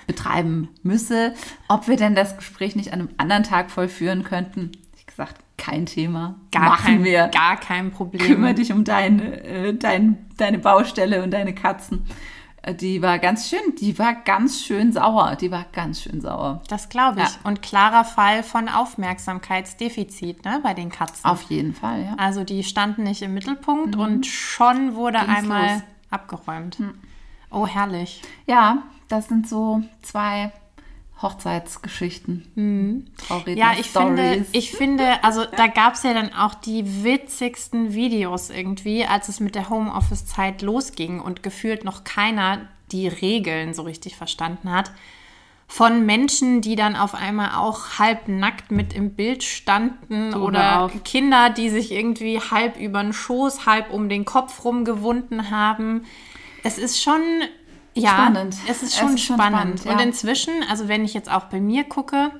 betreiben 0.07 0.69
müsse. 0.83 1.33
Ob 1.67 1.87
wir 1.87 1.95
denn 1.95 2.15
das 2.15 2.37
Gespräch 2.37 2.75
nicht 2.75 2.93
an 2.93 2.99
einem 2.99 3.09
anderen 3.17 3.43
Tag 3.43 3.71
vollführen 3.71 4.23
könnten? 4.23 4.71
Ich 4.97 5.05
gesagt, 5.05 5.41
kein 5.57 5.85
Thema. 5.85 6.39
Gar 6.51 6.69
Machen 6.69 6.85
kein, 6.85 7.03
wir. 7.03 7.27
Gar 7.27 7.57
kein 7.57 7.91
Problem. 7.91 8.25
Kümmere 8.25 8.53
dich 8.55 8.73
um 8.73 8.83
deine, 8.83 9.43
äh, 9.43 9.73
dein, 9.73 10.25
deine 10.37 10.57
Baustelle 10.57 11.23
und 11.23 11.31
deine 11.31 11.53
Katzen. 11.53 12.05
Äh, 12.63 12.75
Die 12.75 13.01
war 13.01 13.19
ganz 13.19 13.49
schön, 13.49 13.75
die 13.79 13.97
war 13.97 14.13
ganz 14.13 14.61
schön 14.63 14.91
sauer. 14.93 15.35
Die 15.39 15.51
war 15.51 15.65
ganz 15.73 16.01
schön 16.01 16.21
sauer. 16.21 16.61
Das 16.67 16.89
glaube 16.89 17.21
ich. 17.21 17.27
Ja. 17.29 17.35
Und 17.43 17.61
klarer 17.61 18.03
Fall 18.05 18.43
von 18.43 18.69
Aufmerksamkeitsdefizit 18.69 20.45
ne, 20.45 20.59
bei 20.63 20.73
den 20.73 20.89
Katzen. 20.89 21.25
Auf 21.25 21.43
jeden 21.43 21.73
Fall, 21.73 22.03
ja. 22.03 22.15
Also 22.17 22.43
die 22.43 22.63
standen 22.63 23.03
nicht 23.03 23.21
im 23.21 23.33
Mittelpunkt 23.33 23.95
und 23.95 24.25
schon 24.25 24.95
wurde 24.95 25.19
Ging's 25.19 25.37
einmal 25.37 25.73
los. 25.75 25.83
abgeräumt. 26.09 26.77
Oh, 27.49 27.67
herrlich. 27.67 28.21
Ja, 28.45 28.83
das 29.09 29.27
sind 29.27 29.47
so 29.47 29.81
zwei 30.01 30.51
Hochzeitsgeschichten. 31.21 33.11
Trauredner 33.27 33.55
Ja, 33.55 33.73
ich 33.79 33.89
finde, 33.89 34.45
ich 34.51 34.71
finde, 34.71 35.23
also 35.23 35.45
da 35.45 35.67
gab 35.67 35.93
es 35.93 36.03
ja 36.03 36.13
dann 36.13 36.33
auch 36.33 36.53
die 36.53 37.03
witzigsten 37.03 37.93
Videos 37.93 38.49
irgendwie, 38.49 39.05
als 39.05 39.29
es 39.29 39.39
mit 39.39 39.55
der 39.55 39.69
Homeoffice-Zeit 39.69 40.61
losging 40.61 41.19
und 41.19 41.43
gefühlt 41.43 41.83
noch 41.83 42.03
keiner 42.03 42.67
die 42.91 43.07
Regeln 43.07 43.73
so 43.73 43.83
richtig 43.83 44.15
verstanden 44.15 44.71
hat. 44.71 44.91
Von 45.67 46.05
Menschen, 46.05 46.59
die 46.59 46.75
dann 46.75 46.97
auf 46.97 47.15
einmal 47.15 47.51
auch 47.55 47.97
halb 47.97 48.27
nackt 48.27 48.71
mit 48.71 48.93
im 48.93 49.11
Bild 49.11 49.41
standen 49.41 50.33
So, 50.33 50.39
oder 50.39 50.81
auf. 50.81 51.03
Kinder, 51.05 51.49
die 51.49 51.69
sich 51.69 51.93
irgendwie 51.93 52.41
halb 52.41 52.77
über 52.77 53.01
den 53.01 53.13
Schoß, 53.13 53.65
halb 53.65 53.93
um 53.93 54.09
den 54.09 54.25
Kopf 54.25 54.65
rumgewunden 54.65 55.49
haben. 55.49 56.03
Es 56.63 56.77
ist 56.77 57.01
schon, 57.01 57.21
ja, 57.93 58.09
Spannend. 58.11 58.55
es 58.67 58.83
ist 58.83 58.93
Es 58.93 58.97
schon 58.99 59.15
ist 59.15 59.23
schon 59.25 59.35
spannend. 59.37 59.79
spannend, 59.79 59.85
ja. 59.85 59.91
Und 59.93 59.99
inzwischen, 60.01 60.53
also 60.69 60.87
wenn 60.87 61.03
ich 61.05 61.13
jetzt 61.13 61.29
auch 61.31 61.45
bei 61.45 61.59
mir 61.59 61.83
gucke, 61.83 62.31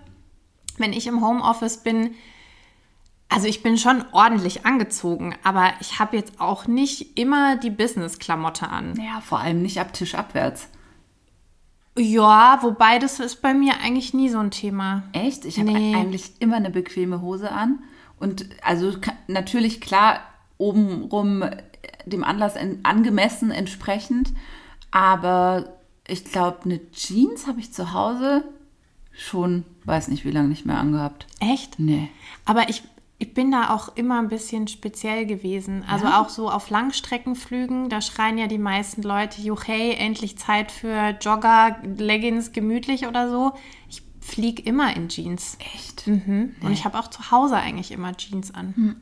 wenn 0.77 0.93
ich 0.93 1.07
im 1.07 1.21
Homeoffice 1.25 1.77
bin, 1.83 2.11
also 3.29 3.47
ich 3.47 3.61
bin 3.63 3.77
schon 3.77 4.03
ordentlich 4.11 4.65
angezogen, 4.65 5.35
aber 5.43 5.71
ich 5.79 5.99
habe 5.99 6.17
jetzt 6.17 6.39
auch 6.41 6.67
nicht 6.67 7.17
immer 7.17 7.55
die 7.57 7.69
Business-Klamotte 7.69 8.69
an. 8.69 8.95
ja, 8.97 9.21
vor 9.21 9.39
allem 9.39 9.61
nicht 9.61 9.79
ab 9.79 9.93
Tisch 9.93 10.15
abwärts. 10.15 10.67
Ja, 11.97 12.59
wobei 12.61 12.99
das 12.99 13.19
ist 13.19 13.41
bei 13.41 13.53
mir 13.53 13.73
eigentlich 13.83 14.13
nie 14.13 14.29
so 14.29 14.39
ein 14.39 14.51
Thema. 14.51 15.03
Echt? 15.11 15.43
Ich 15.45 15.59
habe 15.59 15.71
Nee. 15.71 15.93
eigentlich 15.95 16.31
immer 16.39 16.55
eine 16.55 16.69
bequeme 16.69 17.21
Hose 17.21 17.51
an. 17.51 17.79
Und 18.17 18.45
also 18.63 18.93
natürlich 19.27 19.81
klar 19.81 20.21
obenrum 20.57 21.43
dem 22.05 22.23
Anlass 22.23 22.55
en 22.55 22.79
angemessen 22.83 23.51
entsprechend. 23.51 24.31
Aber 24.91 25.65
ich 26.07 26.25
glaube, 26.25 26.59
eine 26.65 26.91
Jeans 26.91 27.47
habe 27.47 27.59
ich 27.59 27.71
zu 27.73 27.93
Hause 27.93 28.43
schon, 29.13 29.65
weiß 29.85 30.09
nicht 30.09 30.25
wie 30.25 30.31
lange 30.31 30.49
nicht 30.49 30.65
mehr 30.65 30.77
angehabt. 30.77 31.27
Echt? 31.39 31.79
Nee. 31.79 32.09
Aber 32.45 32.69
ich, 32.69 32.83
ich 33.17 33.33
bin 33.33 33.51
da 33.51 33.73
auch 33.73 33.95
immer 33.95 34.19
ein 34.19 34.27
bisschen 34.29 34.67
speziell 34.67 35.25
gewesen. 35.25 35.83
Also 35.87 36.05
Ja? 36.05 36.21
auch 36.21 36.29
so 36.29 36.49
auf 36.49 36.69
Langstreckenflügen, 36.69 37.89
da 37.89 38.01
schreien 38.01 38.37
ja 38.37 38.47
die 38.47 38.57
meisten 38.57 39.01
Leute, 39.03 39.41
hey, 39.65 39.93
endlich 39.95 40.37
Zeit 40.37 40.71
für 40.71 41.15
Jogger, 41.21 41.77
Leggings, 41.97 42.51
gemütlich 42.51 43.07
oder 43.07 43.29
so. 43.29 43.53
Ich 43.89 44.01
fliege 44.19 44.61
immer 44.61 44.95
in 44.95 45.09
Jeans. 45.09 45.57
Echt? 45.73 46.07
Mhm. 46.07 46.55
Und 46.61 46.71
ich 46.71 46.85
habe 46.85 46.97
auch 46.99 47.09
zu 47.09 47.31
Hause 47.31 47.55
eigentlich 47.55 47.91
immer 47.91 48.15
Jeans 48.17 48.53
an. 48.53 49.01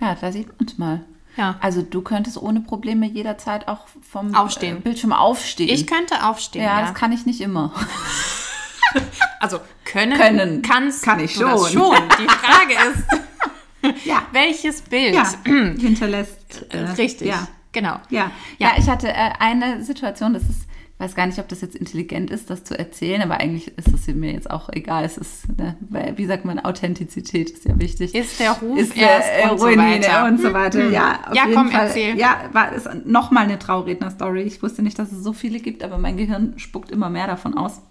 Ja, 0.00 0.14
da 0.14 0.32
sieht 0.32 0.48
man 0.48 0.66
es 0.66 0.78
mal. 0.78 1.04
Ja. 1.36 1.56
Also 1.60 1.82
du 1.82 2.02
könntest 2.02 2.36
ohne 2.40 2.60
Probleme 2.60 3.06
jederzeit 3.06 3.66
auch 3.68 3.86
vom 4.10 4.34
Aufstehen. 4.34 4.78
äh, 4.78 4.80
Bildschirm 4.80 5.12
aufstehen. 5.12 5.68
Ich 5.70 5.86
könnte 5.86 6.26
aufstehen, 6.26 6.62
ja, 6.62 6.80
ja. 6.80 6.86
das 6.86 6.94
kann 6.94 7.12
ich 7.12 7.24
nicht 7.26 7.40
immer. 7.40 7.72
also 9.40 9.58
können, 9.84 10.18
Können. 10.18 10.62
kannst 10.62 11.02
Kann 11.04 11.20
ich 11.20 11.34
du 11.34 11.40
das 11.44 11.72
schon. 11.72 11.94
schon. 11.94 11.96
Die 12.20 12.28
Frage 12.28 12.74
ist, 12.92 14.04
Ja. 14.06 14.22
welches 14.32 14.82
Bild? 14.82 15.16
hinterlässt. 15.44 16.66
äh, 16.70 16.78
Richtig. 16.78 17.28
Ja. 17.28 17.48
Genau. 17.72 17.96
Ja. 18.10 18.30
ja, 18.58 18.72
ich 18.76 18.88
hatte 18.88 19.08
äh, 19.08 19.30
eine 19.38 19.82
Situation, 19.82 20.34
das 20.34 20.42
ist, 20.42 20.66
weiß 21.02 21.14
gar 21.16 21.26
nicht, 21.26 21.38
ob 21.40 21.48
das 21.48 21.60
jetzt 21.60 21.74
intelligent 21.74 22.30
ist, 22.30 22.48
das 22.48 22.62
zu 22.64 22.78
erzählen, 22.78 23.20
aber 23.22 23.40
eigentlich 23.40 23.76
ist 23.76 23.88
es 23.92 24.06
mir 24.06 24.32
jetzt 24.32 24.48
auch 24.50 24.68
egal. 24.72 25.04
Es 25.04 25.18
ist, 25.18 25.48
ne, 25.58 25.76
wie 26.16 26.26
sagt 26.26 26.44
man, 26.44 26.60
Authentizität 26.60 27.50
ist 27.50 27.64
ja 27.64 27.78
wichtig. 27.78 28.14
Ist 28.14 28.38
der 28.38 28.52
Ruf 28.52 28.78
ist 28.78 28.96
erst 28.96 29.28
äh, 29.36 29.50
und 29.50 29.58
so 29.58 29.66
Ruine 29.66 29.82
weiter. 29.82 30.24
und 30.26 30.40
so 30.40 30.52
weiter. 30.54 30.88
Ja, 30.90 31.20
auf 31.28 31.34
Ja, 31.34 31.42
jeden 31.46 31.54
komm, 31.56 31.70
Fall. 31.70 31.86
erzähl. 31.88 32.16
Ja, 32.16 32.36
war 32.52 32.72
es 32.72 32.88
nochmal 33.04 33.44
eine 33.44 33.58
Trauredner-Story. 33.58 34.42
Ich 34.42 34.62
wusste 34.62 34.82
nicht, 34.82 34.98
dass 34.98 35.10
es 35.10 35.22
so 35.24 35.32
viele 35.32 35.58
gibt, 35.58 35.82
aber 35.82 35.98
mein 35.98 36.16
Gehirn 36.16 36.54
spuckt 36.56 36.90
immer 36.92 37.10
mehr 37.10 37.26
davon 37.26 37.58
aus. 37.58 37.82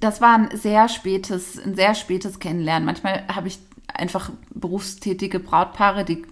Das 0.00 0.22
war 0.22 0.34
ein 0.34 0.48
sehr 0.54 0.88
spätes, 0.88 1.62
ein 1.62 1.74
sehr 1.76 1.94
spätes 1.94 2.38
Kennenlernen. 2.38 2.86
Manchmal 2.86 3.24
habe 3.28 3.48
ich 3.48 3.58
einfach 3.92 4.30
berufstätige 4.54 5.40
Brautpaare, 5.40 6.04
die, 6.06 6.24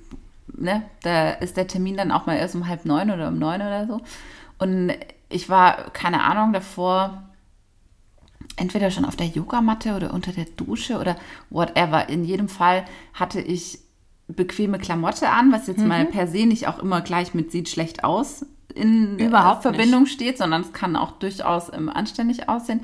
ne, 0.57 0.85
da 1.03 1.33
ist 1.33 1.59
der 1.59 1.67
Termin 1.67 1.99
dann 1.99 2.13
auch 2.13 2.25
mal 2.25 2.37
erst 2.39 2.55
um 2.55 2.67
halb 2.67 2.87
neun 2.87 3.11
oder 3.11 3.29
um 3.29 3.39
neun 3.39 3.61
oder 3.61 3.87
so. 3.87 4.01
Und 4.59 4.93
ich 5.29 5.49
war, 5.49 5.91
keine 5.91 6.23
Ahnung, 6.23 6.53
davor 6.53 7.23
entweder 8.57 8.91
schon 8.91 9.05
auf 9.05 9.17
der 9.17 9.27
Yogamatte 9.27 9.95
oder 9.95 10.13
unter 10.13 10.33
der 10.33 10.47
Dusche 10.57 10.99
oder 10.99 11.17
whatever. 11.51 12.09
In 12.09 12.25
jedem 12.25 12.49
Fall 12.49 12.85
hatte 13.15 13.41
ich 13.41 13.79
bequeme 14.27 14.79
Klamotte 14.79 15.31
an, 15.31 15.53
was 15.53 15.67
jetzt 15.67 15.85
mal 15.85 16.05
per 16.05 16.27
se 16.27 16.45
nicht 16.47 16.67
auch 16.67 16.79
immer 16.79 17.01
gleich 17.01 17.35
mit 17.35 17.51
sieht 17.51 17.69
schlecht 17.69 18.05
aus 18.05 18.45
in 18.75 19.19
Überhaupt 19.19 19.63
Verbindung 19.63 20.07
steht, 20.07 20.39
sondern 20.39 20.63
es 20.63 20.73
kann 20.73 20.97
auch 20.97 21.13
durchaus 21.13 21.73
ähm, 21.73 21.89
anständig 21.89 22.49
aussehen. 22.49 22.81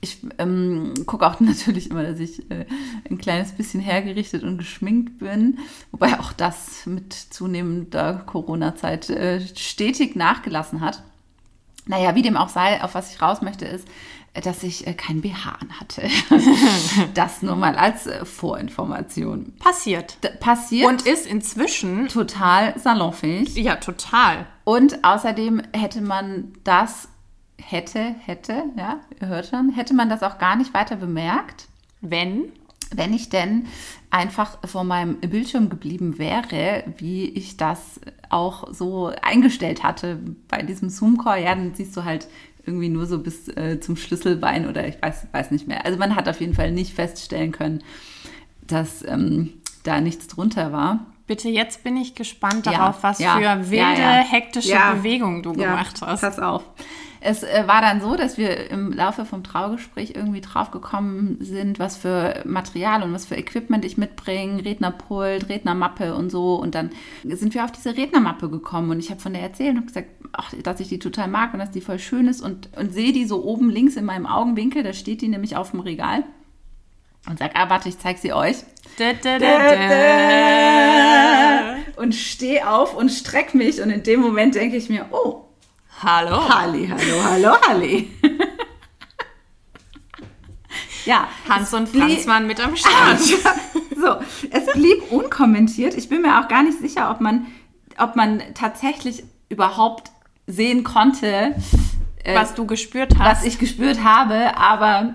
Ich 0.00 0.18
ähm, 0.38 0.94
gucke 1.06 1.26
auch 1.26 1.40
natürlich 1.40 1.90
immer, 1.90 2.02
dass 2.02 2.18
ich 2.18 2.50
äh, 2.50 2.66
ein 3.08 3.18
kleines 3.18 3.52
bisschen 3.52 3.80
hergerichtet 3.80 4.42
und 4.42 4.58
geschminkt 4.58 5.18
bin, 5.18 5.58
wobei 5.90 6.18
auch 6.20 6.32
das 6.32 6.86
mit 6.86 7.12
zunehmender 7.12 8.22
Corona-Zeit 8.26 9.10
äh, 9.10 9.40
stetig 9.56 10.16
nachgelassen 10.16 10.80
hat. 10.80 11.02
Naja, 11.86 12.14
wie 12.14 12.22
dem 12.22 12.36
auch 12.36 12.48
sei, 12.48 12.82
auf 12.82 12.94
was 12.94 13.12
ich 13.12 13.20
raus 13.20 13.42
möchte, 13.42 13.64
ist, 13.64 13.86
dass 14.34 14.62
ich 14.62 14.86
äh, 14.86 14.94
kein 14.94 15.20
BH 15.20 15.58
an 15.60 15.80
hatte. 15.80 16.08
das 17.14 17.42
nur 17.42 17.56
mal 17.56 17.76
als 17.76 18.06
äh, 18.06 18.24
Vorinformation. 18.24 19.52
Passiert. 19.58 20.16
D 20.24 20.28
passiert 20.40 20.88
Und 20.88 21.02
ist 21.02 21.26
inzwischen, 21.26 22.08
total 22.08 22.78
salonfähig. 22.78 23.54
ja, 23.56 23.76
total. 23.76 24.46
Und 24.64 25.04
außerdem 25.04 25.62
hätte 25.72 26.00
man 26.00 26.52
das, 26.64 27.08
hätte, 27.60 28.14
hätte, 28.24 28.64
ja, 28.76 29.00
ihr 29.20 29.26
hört 29.26 29.48
schon, 29.48 29.70
hätte 29.70 29.92
man 29.92 30.08
das 30.08 30.22
auch 30.22 30.38
gar 30.38 30.56
nicht 30.56 30.72
weiter 30.72 30.96
bemerkt, 30.96 31.68
Wenn, 32.00 32.52
wenn 32.96 33.12
ich 33.14 33.28
denn 33.28 33.66
einfach 34.10 34.58
vor 34.66 34.84
meinem 34.84 35.16
Bildschirm 35.16 35.68
geblieben 35.68 36.18
wäre, 36.18 36.84
wie 36.98 37.24
ich 37.24 37.56
das 37.56 38.00
auch 38.28 38.72
so 38.72 39.12
eingestellt 39.22 39.82
hatte 39.82 40.18
bei 40.48 40.62
diesem 40.62 40.90
Zoom-Call. 40.90 41.42
Ja, 41.42 41.54
dann 41.54 41.74
siehst 41.74 41.96
du 41.96 42.04
halt 42.04 42.28
irgendwie 42.64 42.88
nur 42.88 43.06
so 43.06 43.18
bis 43.18 43.48
äh, 43.48 43.80
zum 43.80 43.96
Schlüsselbein 43.96 44.68
oder 44.68 44.86
ich 44.86 45.00
weiß, 45.02 45.26
weiß 45.32 45.50
nicht 45.50 45.66
mehr. 45.66 45.84
Also 45.84 45.98
man 45.98 46.14
hat 46.14 46.28
auf 46.28 46.40
jeden 46.40 46.54
Fall 46.54 46.70
nicht 46.72 46.94
feststellen 46.94 47.52
können, 47.52 47.82
dass 48.66 49.02
ähm, 49.06 49.54
da 49.82 50.00
nichts 50.00 50.28
drunter 50.28 50.72
war. 50.72 51.06
bitte, 51.26 51.48
jetzt 51.48 51.82
bin 51.82 51.96
ich 51.96 52.14
gespannt 52.14 52.66
Ja, 52.66 52.72
darauf, 52.72 53.02
was 53.02 53.18
ja, 53.18 53.36
für 53.36 53.70
wilde, 53.70 53.76
ja, 54.00 54.16
ja. 54.18 54.22
hektische 54.22 54.68
Ja. 54.70 54.92
Bewegungen 54.94 55.42
du 55.42 55.52
gemacht 55.54 56.00
hast. 56.02 56.20
Pass 56.20 56.38
auf. 56.38 56.62
Es 57.24 57.44
äh, 57.44 57.64
war 57.66 57.80
dann 57.80 58.00
so, 58.00 58.16
dass 58.16 58.36
wir 58.36 58.70
im 58.70 58.92
Laufe 58.92 59.24
vom 59.24 59.44
Traugespräch 59.44 60.14
irgendwie 60.16 60.40
draufgekommen 60.40 61.36
sind, 61.40 61.78
was 61.78 61.96
für 61.96 62.42
Material 62.44 63.04
und 63.04 63.12
was 63.12 63.26
für 63.26 63.36
Equipment 63.36 63.84
ich 63.84 63.96
mitbringe, 63.96 64.64
Rednerpult, 64.64 65.48
Rednermappe 65.48 66.14
und 66.14 66.30
so. 66.30 66.56
Und 66.56 66.74
dann 66.74 66.90
sind 67.24 67.54
wir 67.54 67.64
auf 67.64 67.70
diese 67.70 67.96
Rednermappe 67.96 68.50
gekommen 68.50 68.90
und 68.90 68.98
ich 68.98 69.10
habe 69.10 69.20
von 69.20 69.34
der 69.34 69.42
erzählt 69.42 69.76
und 69.76 69.86
gesagt, 69.86 70.08
ach, 70.32 70.52
dass 70.62 70.80
ich 70.80 70.88
die 70.88 70.98
total 70.98 71.28
mag 71.28 71.52
und 71.52 71.60
dass 71.60 71.70
die 71.70 71.80
voll 71.80 72.00
schön 72.00 72.26
ist 72.26 72.40
und, 72.40 72.68
und 72.76 72.92
sehe 72.92 73.12
die 73.12 73.24
so 73.24 73.44
oben 73.44 73.70
links 73.70 73.94
in 73.96 74.04
meinem 74.04 74.26
Augenwinkel, 74.26 74.82
da 74.82 74.92
steht 74.92 75.22
die 75.22 75.28
nämlich 75.28 75.54
auf 75.56 75.70
dem 75.70 75.80
Regal. 75.80 76.24
Und 77.28 77.38
sag, 77.38 77.52
ah, 77.54 77.70
warte, 77.70 77.88
ich 77.88 77.98
zeig 77.98 78.18
sie 78.18 78.32
euch. 78.32 78.56
Da, 78.98 79.12
da, 79.12 79.38
da. 79.38 79.52
Und 81.96 82.16
stehe 82.16 82.68
auf 82.68 82.96
und 82.96 83.10
streck 83.10 83.54
mich 83.54 83.80
und 83.80 83.90
in 83.90 84.02
dem 84.02 84.20
Moment 84.20 84.56
denke 84.56 84.76
ich 84.76 84.88
mir, 84.88 85.06
oh, 85.12 85.44
Hallo. 86.04 86.48
Halli, 86.48 86.88
hallo, 86.88 87.22
hallo, 87.22 87.56
Halli. 87.64 88.10
ja, 91.04 91.28
Hans 91.48 91.72
und 91.74 91.88
Franz 91.88 92.26
waren 92.26 92.48
mit 92.48 92.60
am 92.60 92.74
Start. 92.74 93.20
so, 93.96 94.16
es 94.50 94.66
blieb 94.72 95.12
unkommentiert. 95.12 95.94
Ich 95.94 96.08
bin 96.08 96.22
mir 96.22 96.40
auch 96.40 96.48
gar 96.48 96.64
nicht 96.64 96.80
sicher, 96.80 97.08
ob 97.12 97.20
man, 97.20 97.46
ob 97.98 98.16
man 98.16 98.42
tatsächlich 98.54 99.22
überhaupt 99.48 100.10
sehen 100.48 100.82
konnte, 100.82 101.54
äh, 102.24 102.34
was 102.34 102.54
du 102.54 102.66
gespürt 102.66 103.16
hast. 103.16 103.42
was 103.42 103.44
ich 103.44 103.60
gespürt 103.60 104.02
habe, 104.02 104.56
aber 104.56 105.14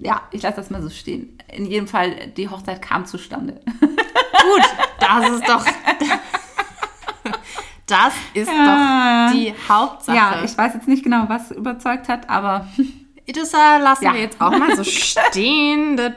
ja, 0.00 0.20
ich 0.32 0.42
lasse 0.42 0.56
das 0.56 0.68
mal 0.68 0.82
so 0.82 0.90
stehen. 0.90 1.38
In 1.50 1.64
jedem 1.64 1.88
Fall, 1.88 2.28
die 2.36 2.50
Hochzeit 2.50 2.82
kam 2.82 3.06
zustande. 3.06 3.62
Gut, 3.80 4.64
das 4.98 5.30
ist 5.30 5.48
doch. 5.48 5.64
Das 7.90 8.14
ist 8.34 8.48
Ja. 8.50 9.26
doch 9.26 9.32
die 9.34 9.52
Hauptsache. 9.68 10.16
Ja, 10.16 10.42
ich 10.44 10.56
weiß 10.56 10.74
jetzt 10.74 10.88
nicht 10.88 11.02
genau, 11.02 11.24
was 11.28 11.50
überzeugt 11.50 12.08
hat, 12.08 12.28
aber 12.30 12.66
das 13.26 13.52
lassen 13.52 14.04
Ja. 14.04 14.14
wir 14.14 14.20
jetzt 14.20 14.40
auch 14.40 14.56
mal 14.56 14.74
so 14.76 14.84
stehen. 14.84 15.96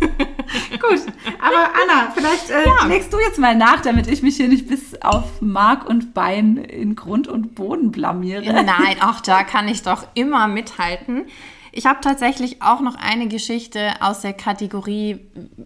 Gut. 0.00 1.00
Aber 1.40 1.70
Anna, 1.82 2.10
vielleicht 2.14 2.50
äh, 2.50 2.64
legst 2.88 3.12
du 3.12 3.18
jetzt 3.18 3.38
mal 3.38 3.54
nach, 3.54 3.80
damit 3.80 4.06
ich 4.08 4.22
mich 4.22 4.36
hier 4.36 4.48
nicht 4.48 4.66
bis 4.68 5.00
auf 5.02 5.40
Mark 5.40 5.88
und 5.88 6.14
Bein 6.14 6.56
in 6.56 6.96
Grund 6.96 7.28
und 7.28 7.54
Boden 7.54 7.90
blamiere. 7.90 8.52
Nein, 8.62 8.96
auch 9.02 9.20
da 9.20 9.42
kann 9.44 9.68
ich 9.68 9.82
doch 9.82 10.04
immer 10.14 10.48
mithalten. 10.48 11.24
Ich 11.72 11.86
habe 11.86 12.00
tatsächlich 12.00 12.62
auch 12.62 12.80
noch 12.80 12.96
eine 12.96 13.28
Geschichte 13.28 13.92
aus 14.00 14.20
der 14.22 14.32
Kategorie, 14.32 15.20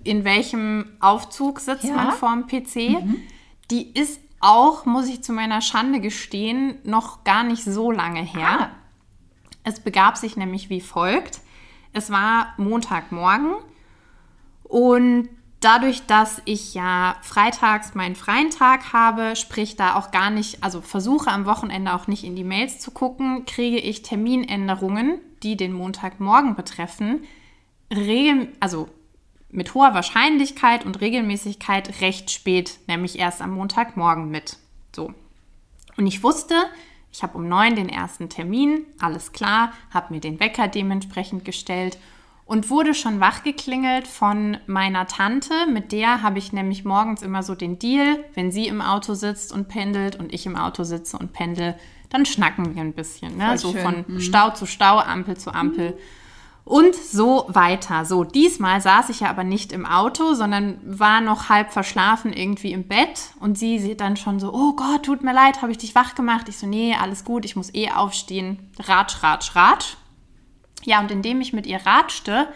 in 0.04 0.24
welchem 0.24 0.84
Aufzug 1.00 1.60
sitzt 1.60 1.84
Ja? 1.84 1.94
man 1.94 2.12
vorm 2.12 2.46
PC. 2.46 2.98
Die 3.70 3.92
ist 3.92 4.20
auch, 4.40 4.84
muss 4.84 5.08
ich 5.08 5.22
zu 5.22 5.32
meiner 5.32 5.60
Schande 5.60 6.00
gestehen, 6.00 6.76
noch 6.84 7.24
gar 7.24 7.44
nicht 7.44 7.64
so 7.64 7.90
lange 7.90 8.22
her. 8.22 8.60
Ah. 8.60 8.70
Es 9.64 9.80
begab 9.80 10.18
sich 10.18 10.36
nämlich 10.36 10.68
wie 10.68 10.82
folgt. 10.82 11.40
Es 11.92 12.10
war 12.10 12.52
Montagmorgen 12.58 13.54
und 14.64 15.28
dadurch, 15.60 16.04
dass 16.06 16.42
ich 16.44 16.74
ja 16.74 17.16
freitags 17.22 17.94
meinen 17.94 18.16
freien 18.16 18.50
Tag 18.50 18.92
habe, 18.92 19.34
sprich 19.36 19.76
da 19.76 19.94
auch 19.94 20.10
gar 20.10 20.30
nicht, 20.30 20.62
also 20.62 20.80
versuche 20.82 21.30
am 21.30 21.46
Wochenende 21.46 21.94
auch 21.94 22.06
nicht 22.06 22.24
in 22.24 22.36
die 22.36 22.44
Mails 22.44 22.80
zu 22.80 22.90
gucken, 22.90 23.46
kriege 23.46 23.78
ich 23.78 24.02
Terminänderungen, 24.02 25.20
die 25.42 25.56
den 25.56 25.72
Montagmorgen 25.72 26.54
betreffen, 26.54 27.24
regel, 27.90 28.52
also 28.60 28.88
mit 29.54 29.74
hoher 29.74 29.94
Wahrscheinlichkeit 29.94 30.84
und 30.84 31.00
Regelmäßigkeit 31.00 32.00
recht 32.00 32.30
spät, 32.30 32.78
nämlich 32.86 33.18
erst 33.18 33.40
am 33.40 33.52
Montagmorgen 33.54 34.28
mit. 34.30 34.58
So. 34.94 35.12
Und 35.96 36.06
ich 36.06 36.22
wusste, 36.22 36.54
ich 37.12 37.22
habe 37.22 37.38
um 37.38 37.48
neun 37.48 37.76
den 37.76 37.88
ersten 37.88 38.28
Termin, 38.28 38.84
alles 38.98 39.32
klar, 39.32 39.72
habe 39.90 40.12
mir 40.12 40.20
den 40.20 40.40
Wecker 40.40 40.66
dementsprechend 40.68 41.44
gestellt 41.44 41.98
und 42.46 42.68
wurde 42.68 42.92
schon 42.92 43.20
wachgeklingelt 43.20 44.06
von 44.06 44.58
meiner 44.66 45.06
Tante. 45.06 45.54
Mit 45.70 45.92
der 45.92 46.22
habe 46.22 46.38
ich 46.38 46.52
nämlich 46.52 46.84
morgens 46.84 47.22
immer 47.22 47.42
so 47.42 47.54
den 47.54 47.78
Deal, 47.78 48.24
wenn 48.34 48.50
sie 48.50 48.66
im 48.66 48.82
Auto 48.82 49.14
sitzt 49.14 49.52
und 49.52 49.68
pendelt 49.68 50.16
und 50.16 50.34
ich 50.34 50.44
im 50.46 50.56
Auto 50.56 50.84
sitze 50.84 51.16
und 51.16 51.32
pendel, 51.32 51.76
dann 52.10 52.26
schnacken 52.26 52.74
wir 52.74 52.82
ein 52.82 52.92
bisschen. 52.92 53.36
Ne? 53.38 53.46
Voll 53.46 53.58
So 53.58 53.72
schön. 53.72 53.82
von 53.82 54.20
Stau 54.20 54.50
zu 54.50 54.66
Stau, 54.66 54.98
Ampel 54.98 55.36
zu 55.36 55.54
Ampel. 55.54 55.96
Und 56.64 56.94
so 56.94 57.44
weiter. 57.48 58.06
So, 58.06 58.24
diesmal 58.24 58.80
saß 58.80 59.10
ich 59.10 59.20
ja 59.20 59.28
aber 59.28 59.44
nicht 59.44 59.70
im 59.70 59.84
Auto, 59.84 60.32
sondern 60.32 60.78
war 60.82 61.20
noch 61.20 61.50
halb 61.50 61.72
verschlafen 61.72 62.32
irgendwie 62.32 62.72
im 62.72 62.88
Bett. 62.88 63.32
Und 63.38 63.58
sie 63.58 63.78
sieht 63.78 64.00
dann 64.00 64.16
schon 64.16 64.40
so, 64.40 64.52
oh 64.52 64.72
Gott, 64.72 65.02
tut 65.04 65.22
mir 65.22 65.34
leid, 65.34 65.60
habe 65.60 65.72
ich 65.72 65.78
dich 65.78 65.94
wach 65.94 66.14
gemacht? 66.14 66.48
Ich 66.48 66.56
so, 66.56 66.66
nee, 66.66 66.96
alles 66.98 67.24
gut, 67.24 67.44
ich 67.44 67.54
muss 67.54 67.74
eh 67.74 67.90
aufstehen. 67.90 68.70
Ratsch, 68.78 69.22
ratsch, 69.22 69.54
ratsch. 69.54 69.96
Ja, 70.84 71.00
und 71.00 71.10
indem 71.10 71.42
ich 71.42 71.52
mit 71.52 71.66
ihr 71.66 71.84
ratschte, 71.84 72.48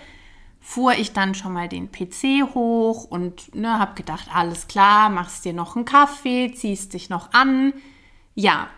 fuhr 0.58 0.92
ich 0.92 1.12
dann 1.12 1.34
schon 1.34 1.52
mal 1.52 1.68
den 1.68 1.92
PC 1.92 2.54
hoch 2.54 3.04
und 3.04 3.54
ne, 3.54 3.78
habe 3.78 3.94
gedacht, 3.94 4.28
alles 4.34 4.68
klar, 4.68 5.10
machst 5.10 5.44
dir 5.44 5.52
noch 5.52 5.76
einen 5.76 5.84
Kaffee, 5.84 6.52
ziehst 6.54 6.94
dich 6.94 7.10
noch 7.10 7.32
an. 7.32 7.74
Ja, 8.34 8.68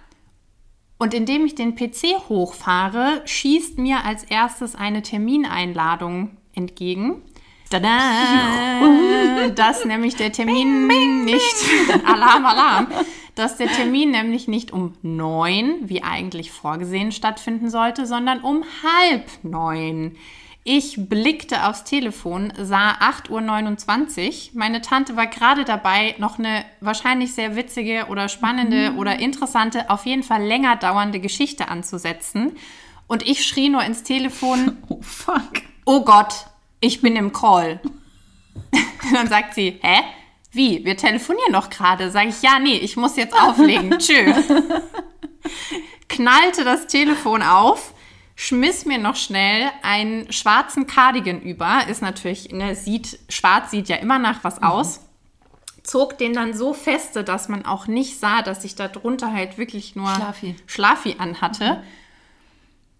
und 1.01 1.15
indem 1.15 1.47
ich 1.47 1.55
den 1.55 1.75
PC 1.75 2.29
hochfahre, 2.29 3.23
schießt 3.25 3.79
mir 3.79 4.05
als 4.05 4.23
erstes 4.23 4.75
eine 4.77 5.01
Termineinladung 5.01 6.37
entgegen. 6.55 7.23
Tada! 7.71 9.49
Dass 9.55 9.87
nämlich 9.87 10.17
der 10.17 10.31
Termin 10.31 11.25
nicht, 11.25 11.57
Alarm, 12.05 12.45
Alarm, 12.45 12.89
dass 13.35 13.57
der 13.57 13.69
Termin 13.69 14.11
nämlich 14.11 14.47
nicht 14.47 14.73
um 14.73 14.93
neun, 15.01 15.89
wie 15.89 16.03
eigentlich 16.03 16.51
vorgesehen, 16.51 17.13
stattfinden 17.13 17.71
sollte, 17.71 18.05
sondern 18.05 18.41
um 18.43 18.63
halb 18.83 19.25
neun. 19.43 20.17
Ich 20.63 21.09
blickte 21.09 21.67
aufs 21.67 21.85
Telefon, 21.85 22.53
sah 22.59 22.93
8.29 22.93 24.29
Uhr. 24.29 24.59
Meine 24.59 24.83
Tante 24.83 25.17
war 25.17 25.27
gerade 25.27 25.65
dabei, 25.65 26.15
noch 26.19 26.39
eine 26.39 26.65
wahrscheinlich 26.81 27.35
sehr 27.35 27.57
witzige 27.57 28.07
oder 28.11 28.29
spannende 28.29 28.93
oder 28.97 29.19
interessante, 29.19 29.89
auf 29.89 30.05
jeden 30.05 30.23
Fall 30.23 30.43
länger 30.43 30.77
dauernde 30.77 31.19
Geschichte 31.19 31.69
anzusetzen. 31.69 32.57
Und 33.07 33.27
ich 33.27 33.47
schrie 33.47 33.71
nur 33.71 33.83
ins 33.83 34.03
Telefon, 34.03 34.77
Oh, 34.89 34.99
fuck. 35.01 35.63
oh 35.87 36.05
Gott, 36.05 36.35
ich 36.81 37.01
bin 37.01 37.17
im 37.17 37.33
Call. 37.33 37.81
Dann 39.15 39.29
sagt 39.29 39.55
sie, 39.55 39.79
hä? 39.83 40.01
Wie? 40.53 40.85
Wir 40.85 40.97
telefonieren 40.97 41.53
doch 41.53 41.71
gerade. 41.71 42.11
Sag 42.11 42.29
ich, 42.29 42.43
ja, 42.43 42.59
nee, 42.59 42.77
ich 42.77 42.97
muss 42.97 43.17
jetzt 43.17 43.35
auflegen. 43.35 43.91
Tschö. 43.99 44.33
Knallte 46.09 46.65
das 46.65 46.87
Telefon 46.87 47.43
auf, 47.43 47.95
schmiss 48.41 48.87
mir 48.87 48.97
noch 48.97 49.17
schnell 49.17 49.71
einen 49.83 50.33
schwarzen 50.33 50.87
Cardigan 50.87 51.43
über. 51.43 51.87
Ist 51.89 52.01
natürlich, 52.01 52.51
ne, 52.51 52.75
sieht, 52.75 53.19
schwarz 53.29 53.71
sieht 53.71 53.91
ja 53.91 53.97
immer 53.97 54.19
nach 54.19 54.43
was 54.45 54.63
aus. 54.63 55.01
Zog 55.83 56.17
den 56.17 56.33
dann 56.33 56.55
so 56.55 56.73
feste, 56.73 57.23
dass 57.23 57.51
man 57.51 57.67
auch 57.67 57.87
nicht 57.87 58.19
sah, 58.19 58.41
dass 58.41 58.65
ich 58.65 58.77
da 58.77 58.89
drunter 58.89 59.35
halt 59.35 59.59
wirklich 59.59 59.95
nur 59.95 60.09
Schlafi. 60.15 60.57
Schlafi 60.67 61.17
anhatte 61.19 61.83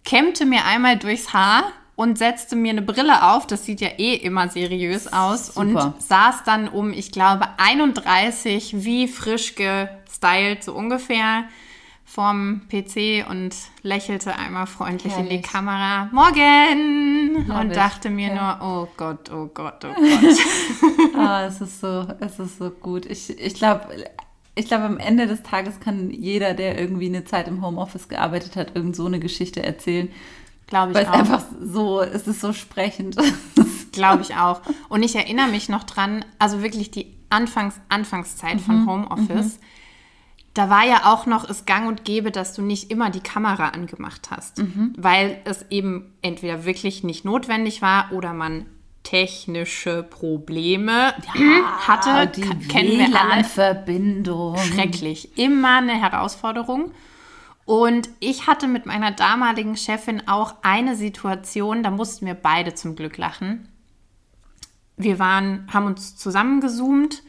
kämmte 0.05 0.45
mir 0.45 0.65
einmal 0.65 0.97
durchs 0.97 1.33
Haar 1.33 1.63
und 1.95 2.19
setzte 2.19 2.55
mir 2.55 2.69
eine 2.69 2.83
Brille 2.83 3.31
auf. 3.31 3.47
Das 3.47 3.65
sieht 3.65 3.81
ja 3.81 3.89
eh 3.97 4.13
immer 4.13 4.47
seriös 4.47 5.11
aus. 5.11 5.55
Super. 5.55 5.59
Und 5.59 6.03
saß 6.03 6.43
dann 6.43 6.67
um, 6.67 6.93
ich 6.93 7.11
glaube, 7.11 7.47
31 7.57 8.83
wie 8.83 9.07
frisch 9.07 9.55
gestylt, 9.55 10.63
so 10.63 10.73
ungefähr, 10.73 11.45
vorm 12.13 12.61
PC 12.69 13.25
und 13.29 13.55
lächelte 13.83 14.35
einmal 14.35 14.67
freundlich 14.67 15.13
in 15.17 15.23
die 15.29 15.35
Herrlich. 15.35 15.43
Kamera. 15.49 16.09
Morgen! 16.11 17.45
Love 17.47 17.59
und 17.59 17.75
dachte 17.75 18.09
mir 18.09 18.33
Ja. 18.33 18.57
nur, 18.61 18.67
oh 18.83 18.87
Gott, 18.97 19.31
oh 19.31 19.47
Gott, 19.53 19.85
oh 19.85 19.93
Gott. 19.93 21.15
Ah, 21.17 21.45
es 21.45 21.61
ist 21.61 21.79
so, 21.79 22.05
es 22.19 22.39
ist 22.39 22.57
so 22.57 22.69
gut. 22.69 23.05
Ich, 23.05 23.29
ich 23.39 23.53
glaube, 23.53 23.85
ich 24.55 24.65
glaube, 24.67 24.85
am 24.85 24.97
Ende 24.97 25.27
des 25.27 25.41
Tages 25.43 25.79
kann 25.79 26.09
jeder, 26.11 26.53
der 26.53 26.77
irgendwie 26.77 27.07
eine 27.07 27.23
Zeit 27.23 27.47
im 27.47 27.65
Homeoffice 27.65 28.09
gearbeitet 28.09 28.55
hat, 28.57 28.75
irgend 28.75 28.95
so 28.95 29.05
eine 29.05 29.19
Geschichte 29.19 29.63
erzählen. 29.63 30.09
Glaube 30.67 30.91
ich 30.91 30.95
Weil 30.97 31.03
es 31.03 31.09
auch. 31.09 31.13
einfach 31.13 31.43
so, 31.61 32.01
es 32.01 32.27
ist 32.27 32.41
so 32.41 32.51
sprechend. 32.53 33.15
Glaube 33.93 34.21
ich 34.23 34.35
auch. 34.35 34.61
Und 34.89 35.03
ich 35.03 35.15
erinnere 35.15 35.47
mich 35.47 35.69
noch 35.69 35.83
dran, 35.83 36.25
also 36.39 36.61
wirklich 36.61 36.91
die 36.91 37.13
Anfangs 37.29 37.75
Anfangszeit 37.89 38.55
Mhm, 38.55 38.59
von 38.59 38.85
Homeoffice. 38.87 39.59
Da 40.53 40.69
war 40.69 40.85
ja 40.85 41.05
auch 41.05 41.25
noch 41.25 41.49
es 41.49 41.65
gang 41.65 41.87
und 41.87 42.03
gäbe, 42.03 42.29
dass 42.31 42.53
du 42.53 42.61
nicht 42.61 42.91
immer 42.91 43.09
die 43.09 43.21
Kamera 43.21 43.69
angemacht 43.69 44.29
hast, 44.31 44.57
Mhm. 44.57 44.93
weil 44.97 45.39
es 45.45 45.65
eben 45.69 46.13
entweder 46.21 46.65
wirklich 46.65 47.03
nicht 47.03 47.23
notwendig 47.23 47.81
war 47.81 48.11
oder 48.11 48.33
man 48.33 48.65
technische 49.03 50.03
Probleme 50.03 51.13
hatte. 51.87 52.09
Ah, 52.09 52.25
die 52.25 52.41
kennen 52.41 52.91
wir 52.91 53.05
alle. 53.05 53.13
WLAN-Verbindung. 53.43 54.57
Schrecklich. 54.57 55.37
Immer 55.37 55.77
eine 55.77 55.99
Herausforderung. 55.99 56.91
Und 57.65 58.09
ich 58.19 58.47
hatte 58.47 58.67
mit 58.67 58.85
meiner 58.85 59.11
damaligen 59.11 59.77
Chefin 59.77 60.27
auch 60.27 60.55
eine 60.61 60.95
Situation, 60.95 61.83
da 61.83 61.91
mussten 61.91 62.25
wir 62.25 62.33
beide 62.33 62.73
zum 62.75 62.95
Glück 62.95 63.17
lachen. 63.17 63.69
Wir 64.97 65.17
waren, 65.19 65.67
haben 65.71 65.85
uns 65.85 66.15
zusammengezoomt 66.17 67.23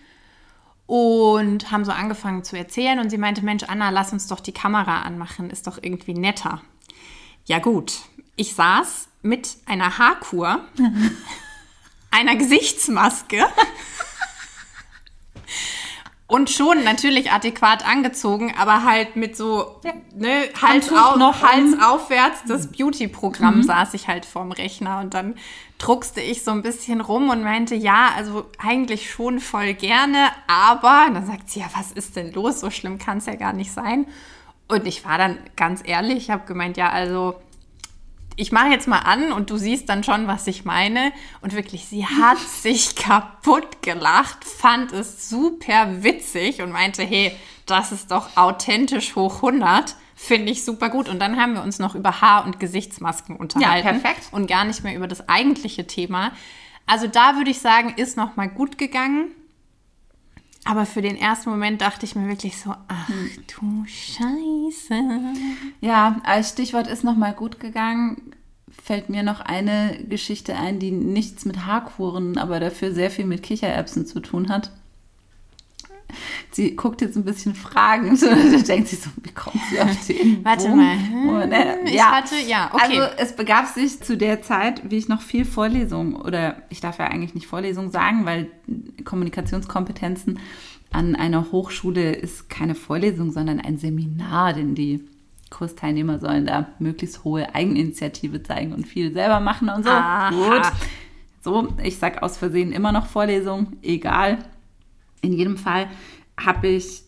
und 0.92 1.70
haben 1.70 1.87
so 1.87 1.90
angefangen 1.90 2.44
zu 2.44 2.55
erzählen. 2.55 2.98
Und 2.98 3.09
sie 3.09 3.16
meinte, 3.16 3.42
Mensch, 3.42 3.64
Anna, 3.66 3.88
lass 3.88 4.12
uns 4.12 4.26
doch 4.26 4.40
die 4.40 4.52
Kamera 4.52 5.00
anmachen, 5.00 5.48
ist 5.48 5.66
doch 5.66 5.78
irgendwie 5.81 6.12
netter. 6.12 6.61
Ja 7.46 7.61
gut, 7.61 7.94
ich 8.37 8.55
saß 8.55 9.09
mit 9.22 9.57
einer 9.64 9.96
Haarkur, 9.96 10.61
einer 12.11 12.37
Gesichtsmaske 12.37 13.42
und 16.33 16.49
schon 16.49 16.83
natürlich 16.83 17.31
adäquat 17.31 17.87
angezogen, 17.87 18.55
aber 18.57 18.85
halt 18.85 19.16
mit 19.16 19.37
so 19.37 19.77
ne, 20.14 20.49
Hals, 20.62 20.90
auf, 20.90 21.16
noch 21.16 21.42
Hals 21.42 21.75
um. 21.75 21.81
aufwärts, 21.83 22.40
das 22.49 22.73
Beauty-Programm 22.73 23.62
saß 23.62 23.92
ich 23.92 24.09
halt 24.09 24.25
vorm 24.25 24.51
Rechner 24.51 25.01
und 25.01 25.12
dann 25.12 25.35
druckste 25.77 26.23
ich 26.23 26.42
so 26.42 26.51
ein 26.51 26.62
bisschen 26.62 27.03
rum 27.03 27.29
und 27.29 27.42
meinte, 27.42 27.75
ja, 27.75 28.12
also 28.16 28.47
eigentlich 28.57 29.11
schon 29.11 29.40
voll 29.40 29.75
gerne, 29.75 30.31
aber 30.47 31.05
und 31.09 31.14
dann 31.14 31.27
sagt 31.27 31.51
sie, 31.51 31.61
ja, 31.61 31.66
was 31.77 31.92
ist 31.92 32.16
denn 32.16 32.33
los? 32.33 32.61
So 32.61 32.71
schlimm 32.71 32.99
kann 32.99 33.18
es 33.18 33.27
ja 33.27 33.35
gar 33.35 33.53
nicht 33.53 33.71
sein. 33.71 34.07
Und 34.68 34.87
ich 34.87 35.05
war 35.05 35.18
dann 35.18 35.37
ganz 35.57 35.83
ehrlich, 35.85 36.16
ich 36.16 36.31
habe 36.31 36.47
gemeint, 36.47 36.79
ja, 36.79 36.88
also 36.88 37.35
ich 38.37 38.53
mache 38.53 38.68
jetzt 38.68 38.88
mal 38.88 39.01
an 39.01 39.33
und 39.33 39.51
du 39.51 39.57
siehst 39.57 39.88
dann 39.88 40.05
schon, 40.05 40.27
was 40.27 40.47
ich 40.47 40.64
meine. 40.64 41.12
Und 41.40 41.55
wirklich, 41.55 41.87
sie 41.87 42.07
hat 42.07 42.38
sich 42.62 42.97
kaputt 42.97 43.83
gelacht, 43.83 44.45
fand 44.45 44.92
es 44.92 45.29
super 45.29 46.03
witzig 46.03 46.62
und 46.62 46.73
meinte, 46.73 47.03
hey, 47.03 47.37
das 47.66 47.92
ist 47.92 48.11
doch 48.11 48.37
authentisch 48.37 49.16
hoch 49.16 49.37
100. 49.37 49.97
Finde 50.14 50.53
ich 50.53 50.64
super 50.64 50.88
gut. 50.88 51.09
Und 51.09 51.18
dann 51.18 51.40
haben 51.40 51.55
wir 51.55 51.62
uns 51.62 51.79
noch 51.79 51.95
über 51.95 52.21
Haar- 52.21 52.45
und 52.45 52.61
Gesichtsmasken 52.61 53.37
unterhalten. 53.37 54.01
perfekt. 54.01 54.29
Und 54.31 54.47
gar 54.47 54.64
nicht 54.64 54.85
mehr 54.85 54.95
über 54.95 55.09
das 55.09 55.29
eigentliche 55.29 55.87
Thema. 55.87 56.33
Also 56.87 57.07
da 57.07 57.37
würde 57.37 57.51
ich 57.51 57.61
sagen, 57.61 57.95
ist 57.97 58.16
noch 58.16 58.37
mal 58.37 58.49
gut 58.49 58.79
gegangen. 58.79 59.33
Aber 60.64 60.87
für 60.87 61.03
den 61.03 61.16
ersten 61.16 61.51
Moment 61.51 61.81
dachte 61.81 62.07
ich 62.07 62.14
mir 62.14 62.29
wirklich 62.29 62.57
so, 62.57 62.75
ach 62.88 63.11
du 63.48 63.85
Scheiße. 63.85 65.03
Ja, 65.81 66.20
als 66.25 66.51
Stichwort 66.51 66.87
ist 66.87 67.03
noch 67.03 67.16
mal 67.16 67.33
gut 67.33 67.59
gegangen, 67.59 68.33
fällt 68.70 69.09
mir 69.09 69.22
noch 69.22 69.40
eine 69.40 69.98
Geschichte 70.09 70.57
ein, 70.57 70.79
die 70.79 70.92
nichts 70.92 71.44
mit 71.44 71.66
Haarkuren, 71.66 72.38
aber 72.38 72.61
dafür 72.61 72.92
sehr 72.92 73.11
viel 73.11 73.27
mit 73.27 73.42
Kichererbsen 73.42 74.07
zu 74.07 74.20
tun 74.20 74.48
hat. 74.48 74.70
Sie 76.51 76.77
guckt 76.77 77.01
jetzt 77.01 77.16
ein 77.16 77.25
bisschen 77.25 77.55
fragend 77.55 78.22
und 78.22 78.68
denkt 78.68 78.88
sie 78.88 78.96
so, 78.96 79.11
wie 79.22 79.33
kommt 79.33 79.61
sie 79.70 79.81
auf 79.81 80.07
den 80.07 80.44
Warte 80.44 80.68
Bogen? 80.68 80.77
mal. 81.27 81.44
Und, 81.44 81.53
äh, 81.53 81.77
Ich 81.85 82.03
hatte, 82.03 82.35
ja, 82.46 82.70
okay. 82.72 83.01
Also 83.01 83.14
es 83.18 83.37
begab 83.37 83.66
sich 83.68 84.01
zu 84.01 84.16
der 84.16 84.42
Zeit, 84.42 84.83
wie 84.90 84.96
ich 84.96 85.09
noch 85.09 85.22
viel 85.22 85.44
Vorlesung 85.44 86.16
oder 86.16 86.62
ich 86.70 86.81
darf 86.81 86.98
ja 86.98 87.07
eigentlich 87.07 87.35
nicht 87.35 87.46
Vorlesung 87.46 87.90
sagen, 87.90 88.25
weil 88.27 88.48
Kommunikationskompetenzen 89.05 90.38
an 90.92 91.16
einer 91.16 91.51
Hochschule 91.53 92.12
ist 92.12 92.51
keine 92.51 92.75
Vorlesung, 92.75 93.31
sondern 93.33 93.61
ein 93.61 93.79
Seminar, 93.79 94.53
denn 94.53 94.75
die 94.75 95.03
Kursteilnehmer 95.51 96.18
sollen 96.18 96.46
da 96.46 96.68
möglichst 96.79 97.25
hohe 97.25 97.55
Eigeninitiative 97.55 98.42
zeigen 98.42 98.72
und 98.72 98.87
viel 98.87 99.12
selber 99.12 99.40
machen 99.40 99.68
und 99.68 99.85
so. 99.85 99.90
Aha. 99.90 100.31
Gut. 100.31 100.72
So, 101.44 101.68
ich 101.83 101.98
sag 101.98 102.22
aus 102.22 102.37
Versehen 102.37 102.72
immer 102.72 102.92
noch 102.92 103.07
Vorlesung, 103.07 103.72
egal. 103.83 104.38
In 105.22 105.32
jedem 105.32 105.56
Fall 105.56 105.88
habe 106.38 106.68
ich 106.68 107.04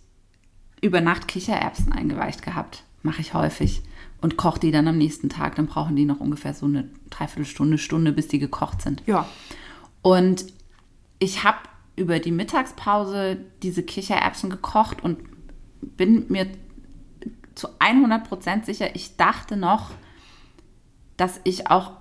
über 0.80 1.00
Nacht 1.00 1.28
Kichererbsen 1.28 1.92
eingeweicht 1.92 2.42
gehabt. 2.42 2.84
Mache 3.02 3.20
ich 3.20 3.34
häufig. 3.34 3.82
Und 4.20 4.36
koche 4.36 4.60
die 4.60 4.70
dann 4.70 4.88
am 4.88 4.96
nächsten 4.96 5.28
Tag. 5.28 5.56
Dann 5.56 5.66
brauchen 5.66 5.96
die 5.96 6.06
noch 6.06 6.20
ungefähr 6.20 6.54
so 6.54 6.64
eine 6.64 6.88
Dreiviertelstunde, 7.10 7.76
Stunde, 7.76 8.12
bis 8.12 8.28
die 8.28 8.38
gekocht 8.38 8.80
sind. 8.80 9.02
ja. 9.06 9.28
Und 10.00 10.46
ich 11.18 11.44
habe 11.44 11.58
über 11.96 12.18
die 12.18 12.32
Mittagspause 12.32 13.38
diese 13.62 13.82
Kichererbsen 13.82 14.50
gekocht 14.50 15.02
und 15.02 15.18
bin 15.80 16.26
mir 16.28 16.46
zu 17.54 17.68
100% 17.78 18.64
sicher, 18.64 18.94
ich 18.94 19.16
dachte 19.16 19.56
noch, 19.56 19.92
dass 21.16 21.40
ich 21.44 21.70
auch 21.70 21.92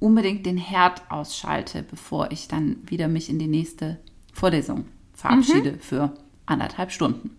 unbedingt 0.00 0.46
den 0.46 0.56
Herd 0.56 1.08
ausschalte, 1.10 1.84
bevor 1.84 2.32
ich 2.32 2.48
dann 2.48 2.78
wieder 2.84 3.06
mich 3.06 3.28
in 3.28 3.38
die 3.38 3.46
nächste 3.46 4.00
Vorlesung 4.32 4.86
verabschiede 5.22 5.78
für 5.78 6.12
anderthalb 6.46 6.92
Stunden. 6.92 7.30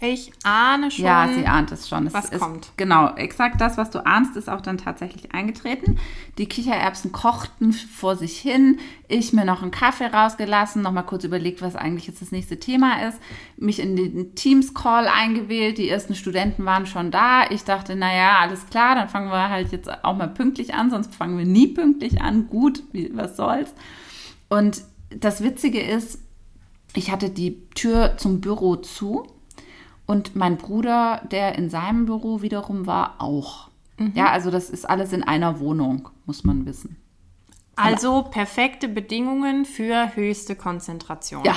Ich 0.00 0.30
ahne 0.44 0.92
schon. 0.92 1.04
Ja, 1.04 1.28
sie 1.28 1.44
ahnt 1.46 1.72
es 1.72 1.88
schon. 1.88 2.06
Es 2.06 2.14
was 2.14 2.30
ist, 2.30 2.40
kommt. 2.40 2.70
Genau, 2.76 3.16
exakt 3.16 3.60
das, 3.60 3.76
was 3.76 3.90
du 3.90 4.06
ahnst, 4.06 4.36
ist 4.36 4.48
auch 4.48 4.60
dann 4.60 4.78
tatsächlich 4.78 5.32
eingetreten. 5.34 5.98
Die 6.38 6.46
Kichererbsen 6.46 7.10
kochten 7.10 7.72
vor 7.72 8.14
sich 8.14 8.38
hin. 8.38 8.78
Ich 9.08 9.32
mir 9.32 9.44
noch 9.44 9.60
einen 9.60 9.72
Kaffee 9.72 10.06
rausgelassen, 10.06 10.82
noch 10.82 10.92
mal 10.92 11.02
kurz 11.02 11.24
überlegt, 11.24 11.62
was 11.62 11.74
eigentlich 11.74 12.06
jetzt 12.06 12.22
das 12.22 12.30
nächste 12.30 12.60
Thema 12.60 13.08
ist. 13.08 13.18
Mich 13.56 13.80
in 13.80 13.96
den 13.96 14.36
Teams-Call 14.36 15.08
eingewählt. 15.08 15.78
Die 15.78 15.88
ersten 15.88 16.14
Studenten 16.14 16.64
waren 16.64 16.86
schon 16.86 17.10
da. 17.10 17.50
Ich 17.50 17.64
dachte, 17.64 17.96
naja, 17.96 18.38
alles 18.38 18.66
klar, 18.66 18.94
dann 18.94 19.08
fangen 19.08 19.30
wir 19.32 19.50
halt 19.50 19.72
jetzt 19.72 20.04
auch 20.04 20.16
mal 20.16 20.28
pünktlich 20.28 20.74
an, 20.74 20.90
sonst 20.90 21.12
fangen 21.12 21.36
wir 21.38 21.46
nie 21.46 21.68
pünktlich 21.68 22.20
an. 22.20 22.46
Gut, 22.46 22.84
wie, 22.92 23.10
was 23.16 23.36
soll's. 23.36 23.74
Und 24.48 24.82
das 25.10 25.42
Witzige 25.42 25.80
ist, 25.80 26.20
ich 26.94 27.10
hatte 27.10 27.30
die 27.30 27.68
Tür 27.70 28.16
zum 28.16 28.40
Büro 28.40 28.76
zu 28.76 29.26
und 30.06 30.36
mein 30.36 30.56
Bruder, 30.56 31.22
der 31.30 31.56
in 31.56 31.70
seinem 31.70 32.06
Büro 32.06 32.42
wiederum 32.42 32.86
war, 32.86 33.16
auch. 33.18 33.68
Ja, 34.14 34.30
also 34.30 34.50
das 34.50 34.70
ist 34.70 34.88
alles 34.88 35.12
in 35.12 35.24
einer 35.24 35.58
Wohnung, 35.58 36.08
muss 36.24 36.44
man 36.44 36.66
wissen. 36.66 36.96
Also 37.74 38.22
perfekte 38.22 38.88
Bedingungen 38.88 39.64
für 39.64 40.14
höchste 40.14 40.56
Konzentration. 40.56 41.44
Ja, 41.44 41.56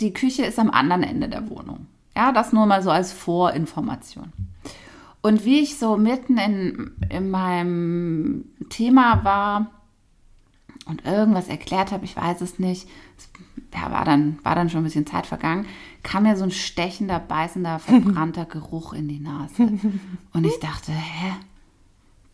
die 0.00 0.12
Küche 0.12 0.44
ist 0.44 0.58
am 0.58 0.70
anderen 0.70 1.02
Ende 1.02 1.28
der 1.28 1.48
Wohnung. 1.48 1.86
Ja, 2.16 2.32
das 2.32 2.52
nur 2.52 2.66
mal 2.66 2.82
so 2.82 2.90
als 2.90 3.12
Vorinformation. 3.12 4.32
Und 5.22 5.44
wie 5.44 5.60
ich 5.60 5.78
so 5.78 5.96
mitten 5.96 6.38
in, 6.38 6.92
in 7.08 7.30
meinem 7.30 8.44
Thema 8.68 9.24
war 9.24 9.70
und 10.86 11.04
irgendwas 11.04 11.48
erklärt 11.48 11.90
habe, 11.90 12.04
ich 12.04 12.16
weiß 12.16 12.40
es 12.40 12.58
nicht, 12.58 12.88
ja, 13.76 13.90
war, 13.92 14.04
dann, 14.06 14.38
war 14.42 14.54
dann 14.54 14.70
schon 14.70 14.80
ein 14.80 14.84
bisschen 14.84 15.06
Zeit 15.06 15.26
vergangen, 15.26 15.66
kam 16.02 16.22
mir 16.22 16.36
so 16.36 16.44
ein 16.44 16.50
stechender, 16.50 17.18
beißender, 17.20 17.78
verbrannter 17.78 18.44
Geruch 18.50 18.92
in 18.94 19.06
die 19.08 19.20
Nase. 19.20 19.68
Und 20.32 20.44
ich 20.46 20.58
dachte, 20.60 20.92
hä? 20.92 21.32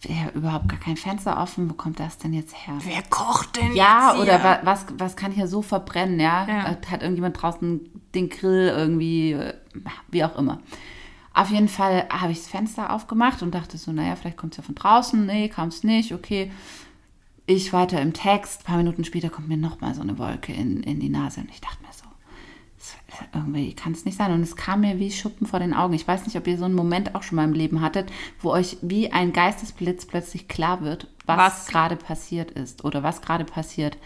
Ja, 0.04 0.30
überhaupt 0.34 0.68
gar 0.68 0.80
kein 0.80 0.96
Fenster 0.96 1.40
offen, 1.40 1.70
wo 1.70 1.74
kommt 1.74 2.00
das 2.00 2.18
denn 2.18 2.32
jetzt 2.32 2.54
her? 2.66 2.74
Wer 2.84 3.02
kocht 3.08 3.56
denn 3.56 3.72
Ja, 3.76 4.08
jetzt 4.08 4.14
hier? 4.14 4.22
oder 4.24 4.42
wa 4.44 4.58
was, 4.64 4.86
was 4.98 5.14
kann 5.14 5.30
hier 5.30 5.46
so 5.46 5.62
verbrennen, 5.62 6.18
ja? 6.18 6.44
Ja. 6.48 6.72
Äh, 6.72 6.76
Hat 6.90 7.02
irgendjemand 7.02 7.40
draußen 7.40 7.80
den 8.14 8.28
Grill 8.28 8.72
irgendwie, 8.76 9.32
äh, 9.32 9.54
wie 10.10 10.24
auch 10.24 10.36
immer. 10.36 10.58
Auf 11.34 11.50
jeden 11.50 11.68
Fall 11.68 12.06
habe 12.10 12.32
ich 12.32 12.38
das 12.38 12.48
Fenster 12.48 12.92
aufgemacht 12.92 13.42
und 13.42 13.54
dachte 13.54 13.78
so, 13.78 13.92
naja, 13.92 14.16
vielleicht 14.16 14.36
kommt 14.36 14.54
es 14.54 14.56
ja 14.58 14.64
von 14.64 14.74
draußen. 14.74 15.24
Nee, 15.24 15.48
kam 15.48 15.68
es 15.68 15.84
nicht, 15.84 16.12
okay. 16.12 16.50
Ich 17.46 17.72
weiter 17.72 18.00
im 18.00 18.12
Text, 18.12 18.60
ein 18.60 18.64
paar 18.64 18.76
Minuten 18.76 19.04
später 19.04 19.28
kommt 19.28 19.48
mir 19.48 19.56
nochmal 19.56 19.94
so 19.94 20.00
eine 20.00 20.18
Wolke 20.18 20.52
in, 20.52 20.82
in 20.82 21.00
die 21.00 21.08
Nase 21.08 21.40
und 21.40 21.50
ich 21.50 21.60
dachte 21.60 21.82
mir 21.82 21.92
so, 21.92 22.04
irgendwie 23.34 23.74
kann 23.74 23.92
es 23.92 24.04
nicht 24.04 24.16
sein. 24.16 24.32
Und 24.32 24.42
es 24.42 24.56
kam 24.56 24.80
mir 24.80 24.98
wie 24.98 25.10
Schuppen 25.10 25.46
vor 25.46 25.58
den 25.60 25.74
Augen. 25.74 25.94
Ich 25.94 26.06
weiß 26.06 26.26
nicht, 26.26 26.36
ob 26.36 26.46
ihr 26.46 26.58
so 26.58 26.64
einen 26.64 26.74
Moment 26.74 27.14
auch 27.14 27.22
schon 27.22 27.36
mal 27.36 27.44
im 27.44 27.52
Leben 27.52 27.80
hattet, 27.80 28.10
wo 28.40 28.50
euch 28.50 28.78
wie 28.82 29.12
ein 29.12 29.32
Geistesblitz 29.32 30.06
plötzlich 30.06 30.48
klar 30.48 30.82
wird, 30.82 31.08
was, 31.26 31.38
Was? 31.38 31.66
gerade 31.66 31.96
passiert 31.96 32.50
ist 32.52 32.84
oder 32.84 33.02
was 33.02 33.22
gerade 33.22 33.44
passiert. 33.44 33.98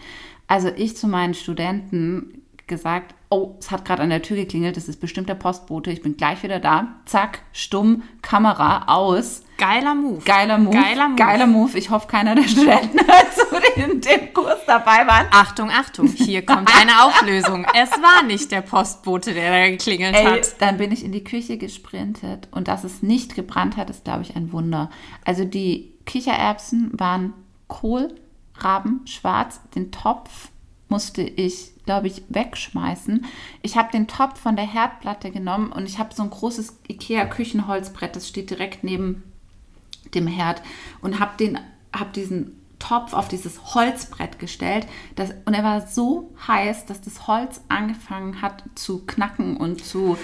Also 0.47 0.69
ich 0.69 0.95
zu 0.95 1.07
meinen 1.07 1.33
Studenten 1.33 2.36
gesagt, 2.67 3.15
oh, 3.29 3.55
es 3.59 3.71
hat 3.71 3.85
gerade 3.85 4.03
an 4.03 4.09
der 4.09 4.21
Tür 4.21 4.37
geklingelt, 4.37 4.77
das 4.77 4.87
ist 4.87 4.99
bestimmt 4.99 5.29
der 5.29 5.35
Postbote, 5.35 5.91
ich 5.91 6.01
bin 6.01 6.17
gleich 6.17 6.43
wieder 6.43 6.59
da. 6.59 6.95
Zack, 7.05 7.41
stumm, 7.51 8.03
Kamera 8.21 8.85
aus. 8.87 9.43
Geiler 9.57 9.95
Move. 9.95 10.21
Geiler 10.23 10.57
Move. 10.57 10.75
Geiler 10.75 11.07
Move. 11.07 11.17
Geiler 11.17 11.47
Move. 11.47 11.77
Ich 11.77 11.89
hoffe, 11.89 12.07
keiner 12.07 12.35
der 12.35 12.43
Studenten 12.47 12.99
zu, 12.99 13.81
in 13.81 14.01
dem 14.01 14.33
Kurs 14.33 14.59
dabei 14.67 15.07
waren. 15.07 15.25
Achtung, 15.31 15.71
Achtung, 15.71 16.07
hier 16.07 16.45
kommt 16.45 16.69
eine 16.79 17.03
Auflösung. 17.03 17.65
Es 17.73 17.89
war 17.91 18.23
nicht 18.23 18.51
der 18.51 18.61
Postbote, 18.61 19.33
der 19.33 19.51
da 19.51 19.69
geklingelt 19.69 20.15
Ey, 20.15 20.25
hat. 20.25 20.61
dann 20.61 20.77
bin 20.77 20.91
ich 20.91 21.03
in 21.03 21.11
die 21.11 21.23
Küche 21.23 21.57
gesprintet 21.57 22.47
und 22.51 22.67
dass 22.67 22.83
es 22.83 23.01
nicht 23.01 23.35
gebrannt 23.35 23.77
hat, 23.77 23.89
ist, 23.89 24.03
glaube 24.03 24.21
ich, 24.21 24.35
ein 24.35 24.51
Wunder. 24.51 24.91
Also 25.25 25.43
die 25.43 25.93
Kichererbsen 26.05 26.91
waren 26.93 27.33
Kohlraben 27.67 29.01
schwarz. 29.05 29.59
Den 29.75 29.91
Topf 29.91 30.49
musste 30.87 31.21
ich, 31.21 31.71
glaube 31.87 32.07
ich, 32.07 32.21
wegschmeißen. 32.27 33.25
Ich 33.61 33.77
habe 33.77 33.91
den 33.91 34.07
Topf 34.07 34.39
von 34.39 34.57
der 34.57 34.67
Herdplatte 34.71 35.31
genommen 35.31 35.71
und 35.71 35.87
ich 35.87 35.97
habe 35.97 36.13
so 36.13 36.21
ein 36.21 36.29
großes 36.29 36.79
Ikea-Küchenholzbrett, 36.89 38.15
das 38.15 38.27
steht 38.27 38.49
direkt 38.49 38.83
neben 38.83 39.23
dem 40.13 40.27
Herd 40.27 40.61
und 41.01 41.19
habe 41.19 41.31
den, 41.39 41.57
hab 41.93 42.11
diesen 42.11 42.61
Topf 42.77 43.13
auf 43.13 43.29
dieses 43.29 43.73
Holzbrett 43.73 44.37
gestellt. 44.37 44.85
Das, 45.15 45.31
und 45.45 45.53
er 45.53 45.63
war 45.63 45.87
so 45.87 46.35
heiß, 46.45 46.85
dass 46.85 46.99
das 46.99 47.25
Holz 47.25 47.61
angefangen 47.69 48.41
hat 48.41 48.63
zu 48.75 49.05
knacken 49.05 49.55
und 49.55 49.83
zu, 49.83 50.17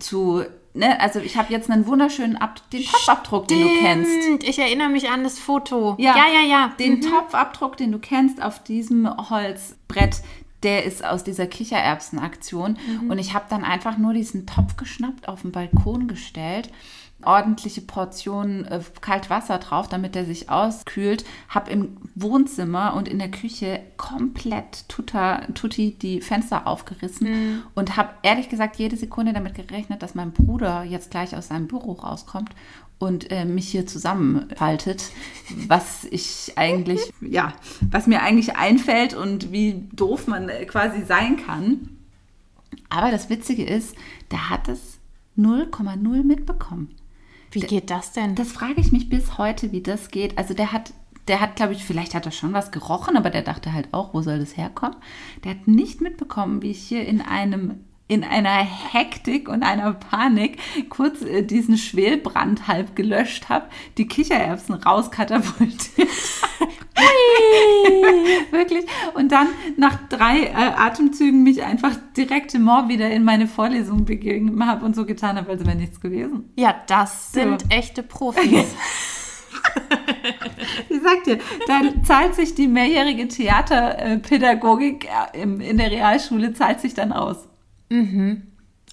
zu 0.00 0.44
ne, 0.74 1.00
also 1.00 1.20
ich 1.20 1.36
habe 1.36 1.52
jetzt 1.52 1.70
einen 1.70 1.86
wunderschönen 1.86 2.36
Ab 2.36 2.60
den 2.72 2.82
Topfabdruck, 2.82 3.46
den 3.46 3.60
du 3.60 3.68
kennst. 3.78 4.44
Ich 4.44 4.58
erinnere 4.58 4.88
mich 4.88 5.08
an 5.08 5.22
das 5.22 5.38
Foto. 5.38 5.94
Ja, 5.98 6.16
ja, 6.16 6.42
ja. 6.42 6.48
ja. 6.48 6.72
Den 6.78 7.00
Topfabdruck, 7.00 7.76
den 7.76 7.92
du 7.92 7.98
kennst 8.00 8.42
auf 8.42 8.62
diesem 8.62 9.08
Holzbrett, 9.30 10.22
der 10.66 10.84
ist 10.84 11.04
aus 11.04 11.22
dieser 11.22 11.46
Kichererbsenaktion. 11.46 12.76
Und 13.08 13.18
ich 13.18 13.34
habe 13.34 13.46
dann 13.48 13.62
einfach 13.64 13.96
nur 13.98 14.12
diesen 14.12 14.46
Topf 14.46 14.76
geschnappt, 14.76 15.28
auf 15.28 15.42
den 15.42 15.52
Balkon 15.52 16.08
gestellt, 16.08 16.72
ordentliche 17.24 17.80
Portionen 17.80 18.66
äh, 18.66 18.80
Kaltwasser 19.00 19.58
drauf, 19.58 19.88
damit 19.88 20.14
der 20.14 20.24
sich 20.26 20.50
auskühlt, 20.50 21.24
habe 21.48 21.70
im 21.70 21.96
Wohnzimmer 22.14 22.94
und 22.94 23.08
in 23.08 23.18
der 23.18 23.30
Küche 23.30 23.80
komplett 23.96 24.88
tuta, 24.88 25.40
tutti 25.54 25.96
die 25.96 26.20
Fenster 26.20 26.66
aufgerissen 26.66 27.62
und 27.74 27.96
habe 27.96 28.10
ehrlich 28.22 28.48
gesagt 28.48 28.76
jede 28.76 28.96
Sekunde 28.96 29.32
damit 29.32 29.54
gerechnet, 29.54 30.02
dass 30.02 30.14
mein 30.14 30.32
Bruder 30.32 30.82
jetzt 30.82 31.10
gleich 31.10 31.34
aus 31.34 31.48
seinem 31.48 31.68
Büro 31.68 31.92
rauskommt 31.92 32.50
und 32.98 33.30
äh, 33.30 33.44
mich 33.44 33.68
hier 33.68 33.86
zusammenfaltet, 33.86 35.10
was 35.68 36.04
ich 36.04 36.52
eigentlich, 36.56 37.12
ja, 37.20 37.52
was 37.90 38.06
mir 38.06 38.22
eigentlich 38.22 38.56
einfällt 38.56 39.14
und 39.14 39.52
wie 39.52 39.88
doof 39.92 40.26
man 40.26 40.48
äh, 40.48 40.64
quasi 40.64 41.04
sein 41.04 41.36
kann. 41.36 41.90
Aber 42.88 43.10
das 43.10 43.28
Witzige 43.28 43.64
ist, 43.64 43.94
der 44.30 44.50
hat 44.50 44.68
es 44.68 44.98
0,0 45.36 46.24
mitbekommen. 46.24 46.94
Wie 47.50 47.60
geht 47.60 47.90
das 47.90 48.12
denn? 48.12 48.34
Das 48.34 48.52
frage 48.52 48.80
ich 48.80 48.92
mich 48.92 49.08
bis 49.08 49.38
heute, 49.38 49.72
wie 49.72 49.82
das 49.82 50.10
geht. 50.10 50.36
Also 50.36 50.52
der 50.52 50.72
hat, 50.72 50.92
der 51.28 51.40
hat, 51.40 51.56
glaube 51.56 51.72
ich, 51.72 51.84
vielleicht 51.84 52.14
hat 52.14 52.26
er 52.26 52.32
schon 52.32 52.52
was 52.52 52.70
gerochen, 52.70 53.16
aber 53.16 53.30
der 53.30 53.42
dachte 53.42 53.72
halt 53.72 53.88
auch, 53.92 54.14
wo 54.14 54.22
soll 54.22 54.38
das 54.38 54.56
herkommen? 54.56 54.96
Der 55.44 55.52
hat 55.52 55.68
nicht 55.68 56.00
mitbekommen, 56.00 56.62
wie 56.62 56.70
ich 56.70 56.80
hier 56.80 57.06
in 57.06 57.22
einem 57.22 57.80
in 58.08 58.22
einer 58.24 58.50
Hektik 58.50 59.48
und 59.48 59.62
einer 59.62 59.92
Panik 59.92 60.58
kurz 60.88 61.22
äh, 61.22 61.42
diesen 61.42 61.76
Schwelbrand 61.76 62.68
halb 62.68 62.94
gelöscht 62.94 63.48
habe, 63.48 63.66
die 63.98 64.06
Kichererbsen 64.06 64.74
rauskatapultiert. 64.74 66.08
Wirklich. 68.50 68.84
Und 69.14 69.32
dann 69.32 69.48
nach 69.76 70.08
drei 70.08 70.44
äh, 70.44 70.52
Atemzügen 70.54 71.42
mich 71.42 71.62
einfach 71.64 71.96
direkt 72.16 72.54
im 72.54 72.62
Moor 72.62 72.88
wieder 72.88 73.10
in 73.10 73.24
meine 73.24 73.48
Vorlesung 73.48 74.04
begeben 74.04 74.64
habe 74.66 74.84
und 74.84 74.94
so 74.94 75.04
getan 75.04 75.36
habe, 75.36 75.50
als 75.50 75.66
wäre 75.66 75.76
nichts 75.76 76.00
gewesen. 76.00 76.52
Ja, 76.56 76.74
das 76.86 77.32
sind 77.32 77.62
So. 77.62 77.68
echte 77.70 78.02
Profis. 78.02 78.66
Ich 80.88 81.00
sag 81.02 81.24
dir, 81.24 81.38
da 81.66 81.80
zahlt 82.04 82.34
sich 82.34 82.54
die 82.54 82.68
mehrjährige 82.68 83.28
Theaterpädagogik 83.28 85.08
äh, 85.32 85.42
in 85.42 85.78
der 85.78 85.90
Realschule, 85.90 86.52
zahlt 86.52 86.80
sich 86.80 86.94
dann 86.94 87.12
aus. 87.12 87.48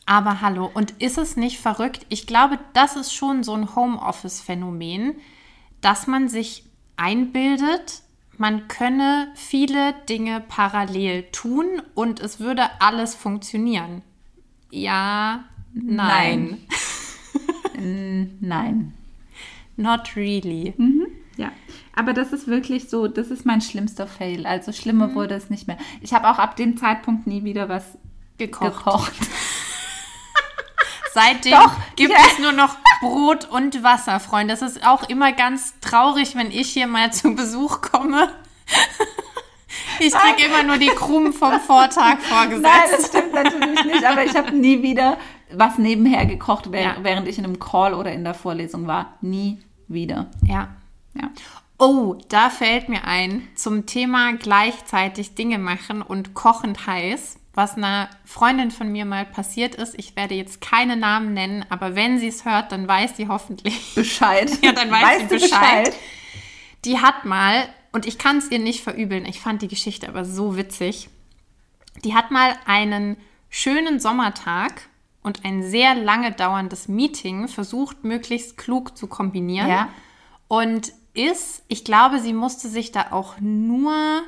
Aber 0.06 0.42
hallo, 0.42 0.70
und 0.74 0.92
ist 1.02 1.18
es 1.18 1.38
nicht 1.38 1.60
verrückt? 1.60 2.06
Ich 2.10 2.28
glaube, 2.28 2.60
das 2.74 2.96
ist 2.96 3.14
schon 3.14 3.44
so 3.44 3.54
ein 3.54 3.76
Homeoffice-Phänomen, 3.76 5.16
dass 5.82 6.08
man 6.08 6.28
sich 6.28 6.66
einbildet, 6.98 8.02
man 8.38 8.68
könne 8.68 9.28
viele 9.36 9.94
Dinge 10.10 10.44
parallel 10.48 11.24
tun 11.32 11.82
und 11.94 12.20
es 12.20 12.40
würde 12.40 12.64
alles 12.80 13.16
funktionieren. 13.16 14.02
Ja, 14.72 15.46
nein. 15.74 16.58
Nein. 18.40 18.94
Not 19.78 20.16
really. 20.16 20.74
Ja, 21.38 21.52
aber 21.96 22.14
das 22.14 22.34
ist 22.34 22.48
wirklich 22.48 22.90
so, 22.90 23.08
das 23.08 23.30
ist 23.30 23.46
mein 23.46 23.62
schlimmster 23.62 24.08
Fail. 24.08 24.46
Also 24.46 24.72
schlimmer 24.72 25.16
wurde 25.16 25.36
es 25.36 25.50
nicht 25.50 25.68
mehr. 25.68 25.78
Ich 26.02 26.14
habe 26.14 26.30
auch 26.30 26.38
ab 26.38 26.56
dem 26.56 26.78
Zeitpunkt 26.78 27.26
nie 27.28 27.44
wieder 27.44 27.70
was 27.70 27.98
Gekocht. 28.38 28.78
gekocht. 28.78 29.14
Seitdem 31.14 31.52
Doch, 31.54 31.72
gibt 31.96 32.12
ja. 32.12 32.18
es 32.32 32.40
nur 32.40 32.54
noch 32.54 32.76
Brot 33.02 33.46
und 33.46 33.84
Wasser, 33.84 34.20
Freunde. 34.20 34.56
Das 34.56 34.64
ist 34.64 34.84
auch 34.86 35.08
immer 35.10 35.32
ganz 35.32 35.80
traurig, 35.80 36.36
wenn 36.36 36.50
ich 36.50 36.72
hier 36.72 36.88
mal 36.88 37.14
zu 37.14 37.36
Besuch 37.36 37.82
komme. 37.82 38.30
Ich 40.00 40.12
kriege 40.14 40.48
immer 40.48 40.64
nur 40.64 40.78
die 40.78 40.88
Krumen 40.88 41.34
vom 41.34 41.60
Vortag 41.60 42.18
Nein, 42.30 42.62
das 42.62 42.72
vorgesetzt. 42.92 43.08
stimmt 43.08 43.34
natürlich 43.34 43.86
nicht, 43.86 44.04
aber 44.06 44.26
ich 44.26 44.36
habe 44.36 44.52
nie 44.52 44.82
wieder 44.82 45.18
was 45.52 45.78
nebenher 45.78 46.26
gekocht, 46.26 46.72
während, 46.72 47.06
Ja. 47.06 47.24
ich 47.24 47.38
in 47.38 47.46
einem 47.46 47.60
Call 47.60 47.94
oder 47.94 48.12
in 48.12 48.24
der 48.24 48.34
Vorlesung 48.34 48.88
war. 48.88 49.14
Nie 49.22 49.60
wieder. 49.88 50.32
Ja. 50.48 50.70
Ja. 51.14 51.30
Oh, 51.78 52.16
da 52.30 52.50
fällt 52.50 52.90
mir 52.90 53.04
ein 53.06 53.48
zum 53.56 53.86
Thema 53.86 54.34
gleichzeitig 54.34 55.36
Dinge 55.36 55.60
machen 55.60 56.02
und 56.02 56.34
kochend 56.34 56.88
heiß, 56.88 57.38
was 57.54 57.78
einer 57.78 58.10
Freundin 58.26 58.72
von 58.72 58.92
mir 58.92 59.06
mal 59.06 59.26
passiert 59.26 59.76
ist. 59.76 59.94
Ich 59.98 60.16
werde 60.16 60.34
jetzt 60.34 60.60
keine 60.60 60.98
Namen 60.98 61.34
nennen, 61.34 61.66
aber 61.70 61.96
wenn 61.96 62.18
sie 62.18 62.28
es 62.28 62.46
hört, 62.46 62.72
dann 62.72 62.88
weiß 62.88 63.18
sie 63.18 63.28
hoffentlich. 63.28 63.94
Bescheid. 63.96 64.52
Ja, 64.64 64.72
dann 64.72 64.90
weiß 64.90 65.04
Weißt 65.04 65.30
sie 65.30 65.36
du 65.36 65.42
Bescheid. 65.42 65.94
Die 66.86 67.00
hat 67.00 67.26
mal, 67.26 67.70
und 67.92 68.06
ich 68.08 68.18
kann 68.18 68.38
es 68.38 68.50
ihr 68.50 68.60
nicht 68.60 68.84
verübeln, 68.84 69.26
ich 69.26 69.40
fand 69.40 69.62
die 69.62 69.68
Geschichte 69.68 70.10
aber 70.10 70.26
so 70.26 70.58
witzig. 70.58 71.10
Die 72.04 72.16
hat 72.16 72.32
mal 72.32 72.56
einen 72.66 73.18
schönen 73.50 74.00
Sommertag 74.00 74.90
und 75.22 75.46
ein 75.46 75.64
sehr 75.64 75.96
lange 75.96 76.32
dauerndes 76.32 76.88
Meeting 76.88 77.48
versucht, 77.48 78.04
möglichst 78.04 78.58
klug 78.58 78.98
zu 78.98 79.08
kombinieren. 79.08 79.70
Ja. 79.70 79.90
Und 80.48 80.92
ist, 81.14 81.64
ich 81.68 81.86
glaube, 81.86 82.20
sie 82.20 82.34
musste 82.34 82.68
sich 82.68 82.92
da 82.92 83.12
auch 83.12 83.36
nur 83.40 84.24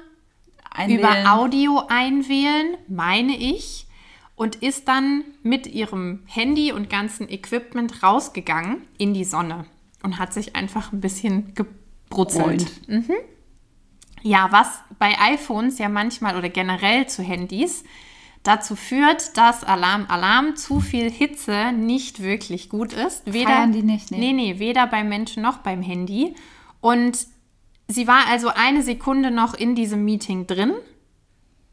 Einwählen. 0.77 0.99
über 0.99 1.33
Audio 1.33 1.83
einwählen, 1.87 2.77
meine 2.87 3.35
ich, 3.35 3.87
und 4.35 4.57
ist 4.57 4.87
dann 4.87 5.23
mit 5.43 5.67
ihrem 5.67 6.23
Handy 6.25 6.71
und 6.71 6.89
ganzen 6.89 7.29
Equipment 7.29 8.03
rausgegangen 8.03 8.81
in 8.97 9.13
die 9.13 9.23
Sonne 9.23 9.65
und 10.03 10.19
hat 10.19 10.33
sich 10.33 10.55
einfach 10.55 10.91
ein 10.91 11.01
bisschen 11.01 11.53
gebrutzelt. 11.55 12.61
Und 12.87 13.05
Ja, 14.21 14.51
was 14.51 14.67
bei 14.99 15.15
iPhones 15.19 15.77
ja 15.77 15.87
manchmal 15.87 16.37
oder 16.37 16.49
generell 16.49 17.07
zu 17.07 17.23
Handys 17.23 17.83
dazu 18.43 18.75
führt, 18.75 19.37
dass 19.37 19.63
Alarm, 19.63 20.05
Alarm, 20.07 20.55
zu 20.55 20.79
viel 20.79 21.09
Hitze 21.09 21.71
nicht 21.71 22.21
wirklich 22.21 22.69
gut 22.69 22.93
ist. 22.93 23.31
Weder, 23.31 23.49
Feiern 23.49 23.71
die 23.71 23.83
nicht, 23.83 24.11
nee. 24.11 24.17
nee, 24.17 24.33
nee, 24.33 24.59
weder 24.59 24.87
beim 24.87 25.09
Menschen 25.09 25.41
noch 25.43 25.57
beim 25.59 25.81
Handy. 25.81 26.35
Und 26.81 27.27
sie 27.87 28.07
war 28.07 28.27
also 28.27 28.49
eine 28.49 28.83
Sekunde 28.83 29.31
noch 29.31 29.53
in 29.53 29.75
diesem 29.75 30.05
Meeting 30.05 30.47
drin 30.47 30.73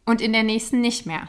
und 0.04 0.20
in 0.20 0.32
der 0.32 0.42
nächsten 0.42 0.80
nicht 0.80 1.06
mehr. 1.06 1.28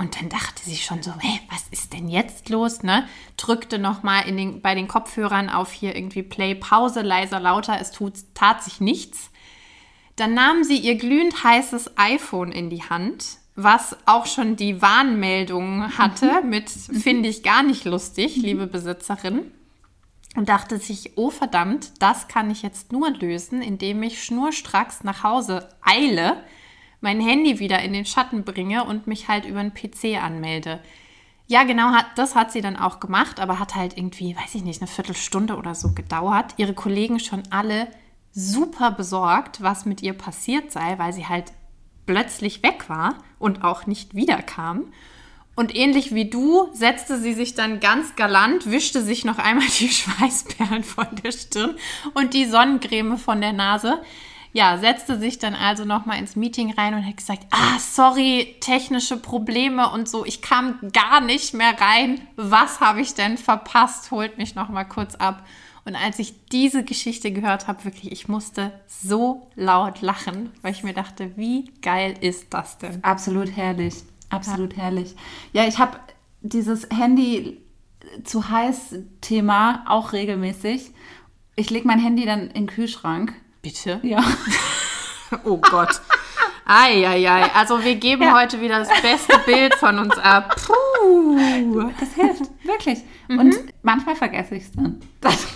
Und 0.00 0.20
dann 0.20 0.28
dachte 0.28 0.62
sie 0.62 0.76
schon 0.76 1.02
so, 1.02 1.12
hey, 1.18 1.40
was 1.50 1.66
ist 1.72 1.92
denn 1.92 2.08
jetzt 2.08 2.48
los, 2.48 2.84
ne? 2.84 3.08
Drückte 3.36 3.80
nochmal 3.80 4.24
den, 4.24 4.62
bei 4.62 4.76
den 4.76 4.86
Kopfhörern 4.86 5.50
auf 5.50 5.72
hier 5.72 5.96
irgendwie 5.96 6.22
Play, 6.22 6.54
Pause, 6.54 7.02
leiser, 7.02 7.40
lauter, 7.40 7.80
es 7.80 7.90
tut, 7.90 8.14
tat 8.34 8.62
sich 8.62 8.80
nichts. 8.80 9.30
Dann 10.14 10.34
nahm 10.34 10.62
sie 10.62 10.76
ihr 10.76 10.94
glühend 10.94 11.42
heißes 11.42 11.98
iPhone 11.98 12.52
in 12.52 12.70
die 12.70 12.84
Hand, 12.84 13.38
was 13.56 13.96
auch 14.06 14.26
schon 14.26 14.54
die 14.54 14.80
Warnmeldung 14.80 15.98
hatte 15.98 16.42
mit 16.42 16.70
finde 16.70 17.28
ich 17.28 17.42
gar 17.42 17.64
nicht 17.64 17.84
lustig, 17.84 18.36
liebe 18.36 18.68
Besitzerin. 18.68 19.50
Und 20.38 20.48
dachte 20.48 20.78
sich, 20.78 21.18
oh 21.18 21.30
verdammt, 21.30 22.00
das 22.00 22.28
kann 22.28 22.48
ich 22.48 22.62
jetzt 22.62 22.92
nur 22.92 23.10
lösen, 23.10 23.60
indem 23.60 24.04
ich 24.04 24.22
schnurstracks 24.22 25.02
nach 25.02 25.24
Hause 25.24 25.68
eile, 25.82 26.44
mein 27.00 27.20
Handy 27.20 27.58
wieder 27.58 27.82
in 27.82 27.92
den 27.92 28.06
Schatten 28.06 28.44
bringe 28.44 28.84
und 28.84 29.08
mich 29.08 29.26
halt 29.26 29.44
über 29.46 29.60
den 29.60 29.74
PC 29.74 30.22
anmelde. 30.22 30.78
Ja, 31.48 31.64
genau, 31.64 31.90
das 32.14 32.36
hat 32.36 32.52
sie 32.52 32.60
dann 32.60 32.76
auch 32.76 33.00
gemacht, 33.00 33.40
aber 33.40 33.58
hat 33.58 33.74
halt 33.74 33.98
irgendwie, 33.98 34.36
weiß 34.36 34.54
ich 34.54 34.62
nicht, 34.62 34.80
eine 34.80 34.86
Viertelstunde 34.86 35.56
oder 35.56 35.74
so 35.74 35.92
gedauert. 35.92 36.54
Ihre 36.56 36.72
Kollegen 36.74 37.18
schon 37.18 37.42
alle 37.50 37.88
super 38.30 38.92
besorgt, 38.92 39.60
was 39.60 39.86
mit 39.86 40.04
ihr 40.04 40.12
passiert 40.12 40.70
sei, 40.70 41.00
weil 41.00 41.12
sie 41.12 41.26
halt 41.26 41.52
plötzlich 42.06 42.62
weg 42.62 42.88
war 42.88 43.18
und 43.40 43.64
auch 43.64 43.86
nicht 43.86 44.14
wiederkam. 44.14 44.92
Und 45.58 45.74
ähnlich 45.74 46.14
wie 46.14 46.30
du 46.30 46.68
setzte 46.72 47.18
sie 47.18 47.34
sich 47.34 47.56
dann 47.56 47.80
ganz 47.80 48.14
galant, 48.14 48.70
wischte 48.70 49.02
sich 49.02 49.24
noch 49.24 49.38
einmal 49.38 49.66
die 49.80 49.88
Schweißperlen 49.92 50.84
von 50.84 51.08
der 51.24 51.32
Stirn 51.32 51.74
und 52.14 52.32
die 52.32 52.44
Sonnencreme 52.44 53.18
von 53.18 53.40
der 53.40 53.52
Nase. 53.52 54.00
Ja, 54.52 54.78
setzte 54.78 55.18
sich 55.18 55.40
dann 55.40 55.56
also 55.56 55.84
nochmal 55.84 56.20
ins 56.20 56.36
Meeting 56.36 56.72
rein 56.74 56.94
und 56.94 57.04
hat 57.04 57.16
gesagt, 57.16 57.46
ah, 57.50 57.76
sorry, 57.80 58.54
technische 58.60 59.16
Probleme 59.16 59.90
und 59.90 60.08
so, 60.08 60.24
ich 60.24 60.42
kam 60.42 60.78
gar 60.92 61.20
nicht 61.20 61.54
mehr 61.54 61.74
rein. 61.80 62.20
Was 62.36 62.78
habe 62.78 63.00
ich 63.00 63.14
denn 63.14 63.36
verpasst? 63.36 64.12
Holt 64.12 64.38
mich 64.38 64.54
nochmal 64.54 64.86
kurz 64.86 65.16
ab. 65.16 65.44
Und 65.84 65.96
als 65.96 66.20
ich 66.20 66.34
diese 66.52 66.84
Geschichte 66.84 67.32
gehört 67.32 67.66
habe, 67.66 67.84
wirklich, 67.84 68.12
ich 68.12 68.28
musste 68.28 68.70
so 68.86 69.50
laut 69.56 70.02
lachen, 70.02 70.52
weil 70.62 70.70
ich 70.70 70.84
mir 70.84 70.94
dachte, 70.94 71.36
wie 71.36 71.72
geil 71.82 72.14
ist 72.20 72.46
das 72.50 72.78
denn? 72.78 73.02
Absolut 73.02 73.56
herrlich. 73.56 74.04
Absolut 74.30 74.76
herrlich. 74.76 75.14
Ja, 75.52 75.66
ich 75.66 75.78
habe 75.78 75.98
dieses 76.40 76.86
Handy 76.94 77.60
zu 78.24 78.48
heiß 78.48 78.96
Thema 79.20 79.84
auch 79.88 80.12
regelmäßig. 80.12 80.92
Ich 81.56 81.70
lege 81.70 81.86
mein 81.86 81.98
Handy 81.98 82.24
dann 82.26 82.42
in 82.48 82.52
den 82.54 82.66
Kühlschrank. 82.66 83.34
Bitte? 83.62 84.00
Ja. 84.02 84.22
Oh 85.44 85.58
Gott. 85.58 86.00
Eieiei. 86.64 87.50
Also 87.54 87.84
wir 87.84 87.96
geben 87.96 88.22
Ja. 88.22 88.34
heute 88.40 88.62
wieder 88.62 88.78
das 88.78 88.88
beste 89.02 89.38
Bild 89.44 89.74
von 89.74 89.98
uns 89.98 90.16
ab. 90.16 90.56
Puh. 90.66 91.90
Das 92.00 92.14
hilft, 92.14 92.50
wirklich. 92.64 93.00
Und 93.28 93.54
manchmal 93.82 94.16
vergesse 94.16 94.54
ich 94.54 94.64
es 94.64 94.72
dann. 94.72 95.00
Das, 95.20 95.46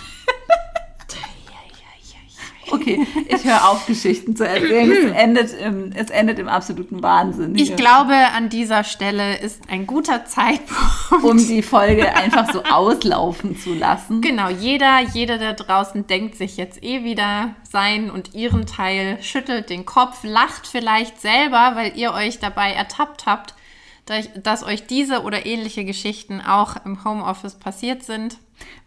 okay, 2.73 3.07
ich 3.29 3.45
höre 3.45 3.69
auf, 3.69 3.87
Geschichten 3.87 4.37
zu 4.37 4.47
erzählen. 4.47 4.91
Es 4.93 5.13
endet 5.13 5.61
im, 5.61 5.93
es 5.95 6.11
endet 6.11 6.39
im 6.39 6.49
absoluten 6.49 7.03
Wahnsinn. 7.03 7.55
Ich 7.55 7.69
hier. 7.69 7.77
glaube, 7.77 8.15
an 8.15 8.49
dieser 8.49 8.85
Stelle 8.85 9.39
ist 9.39 9.61
ein 9.69 9.87
guter 9.87 10.25
Zeitpunkt. 10.25 11.23
um 11.23 11.37
die 11.37 11.63
Folge 11.63 12.15
einfach 12.15 12.53
so 12.53 12.63
auslaufen 12.65 13.57
zu 13.59 13.75
lassen. 13.75 14.21
Genau, 14.21 14.49
jeder, 14.49 15.01
jeder 15.13 15.39
da 15.39 15.53
draußen 15.53 16.07
denkt 16.07 16.37
sich 16.37 16.57
jetzt 16.57 16.83
eh 16.83 17.05
wieder 17.05 17.55
seinen 17.71 18.11
und 18.11 18.35
ihren 18.35 18.67
Teil, 18.67 19.19
schüttelt 19.23 19.71
den 19.71 19.87
Kopf, 19.87 20.21
lacht 20.23 20.67
vielleicht 20.67 21.21
selber, 21.21 21.73
weil 21.75 21.93
ihr 21.97 22.13
euch 22.13 22.39
dabei 22.39 22.73
ertappt 22.73 23.27
habt, 23.27 23.55
dass- 24.07 24.63
euch 24.65 24.87
diese 24.87 25.23
oder 25.23 25.47
ähnliche 25.47 25.85
Geschichten 25.85 26.41
auch 26.41 26.77
im 26.85 27.05
Homeoffice 27.05 27.55
passiert 27.55 28.03
sind. 28.03 28.39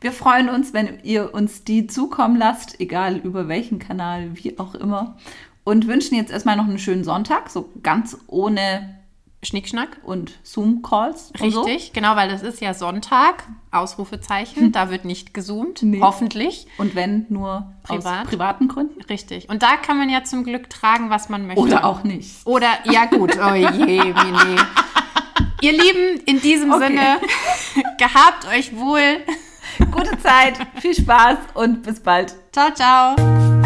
Wir 0.01 0.11
freuen 0.11 0.49
uns, 0.49 0.73
wenn 0.73 0.99
ihr 1.03 1.33
uns 1.33 1.63
die 1.63 1.87
zukommen 1.87 2.37
lasst, 2.37 2.79
egal 2.79 3.17
über 3.17 3.47
welchen 3.47 3.79
Kanal, 3.79 4.29
wie 4.33 4.57
auch 4.59 4.75
immer. 4.75 5.17
Und 5.63 5.87
wünschen 5.87 6.15
jetzt 6.15 6.31
erstmal 6.31 6.55
noch 6.55 6.65
einen 6.67 6.79
schönen 6.79 7.03
Sonntag, 7.03 7.49
so 7.49 7.69
ganz 7.81 8.17
ohne 8.27 8.99
Schnickschnack. 9.43 9.97
und 10.03 10.39
Zoom-Calls. 10.43 11.31
und 11.39 11.51
So. 11.51 11.61
Richtig, 11.63 11.93
genau, 11.93 12.15
weil 12.15 12.29
das 12.29 12.41
ist 12.41 12.61
ja 12.61 12.73
Sonntag, 12.73 13.43
Ausrufezeichen, 13.71 14.71
da 14.71 14.89
wird 14.89 15.05
nicht 15.05 15.33
gezoomt, 15.35 15.83
Nee. 15.83 15.99
hoffentlich. 16.01 16.65
Und 16.79 16.95
wenn 16.95 17.25
nur 17.29 17.71
Privat. 17.83 18.23
aus 18.23 18.29
privaten 18.29 18.67
Gründen. 18.67 19.01
Richtig. 19.03 19.47
Und 19.49 19.61
da 19.61 19.75
kann 19.77 19.97
man 19.99 20.09
ja 20.09 20.23
zum 20.23 20.43
Glück 20.45 20.69
tragen, 20.69 21.09
was 21.11 21.29
man 21.29 21.45
möchte. 21.45 21.61
Oder 21.61 21.85
auch 21.85 22.03
nicht. 22.03 22.45
Oder, 22.45 22.69
ja 22.85 23.05
gut, 23.05 23.37
oh 23.37 23.53
je, 23.53 23.67
Mini. 23.99 24.55
Ihr 25.65 25.71
Lieben, 25.71 26.21
in 26.27 26.39
diesem 26.41 26.71
Okay. 26.71 26.89
Sinne, 26.89 27.19
gehabt 27.97 28.47
euch 28.47 28.75
wohl. 28.75 29.23
Gute 29.91 30.15
Zeit, 30.19 30.53
viel 30.79 30.93
Spaß 30.93 31.37
und 31.55 31.81
bis 31.81 31.99
bald. 31.99 32.35
Ciao, 32.51 32.71
ciao. 32.71 33.64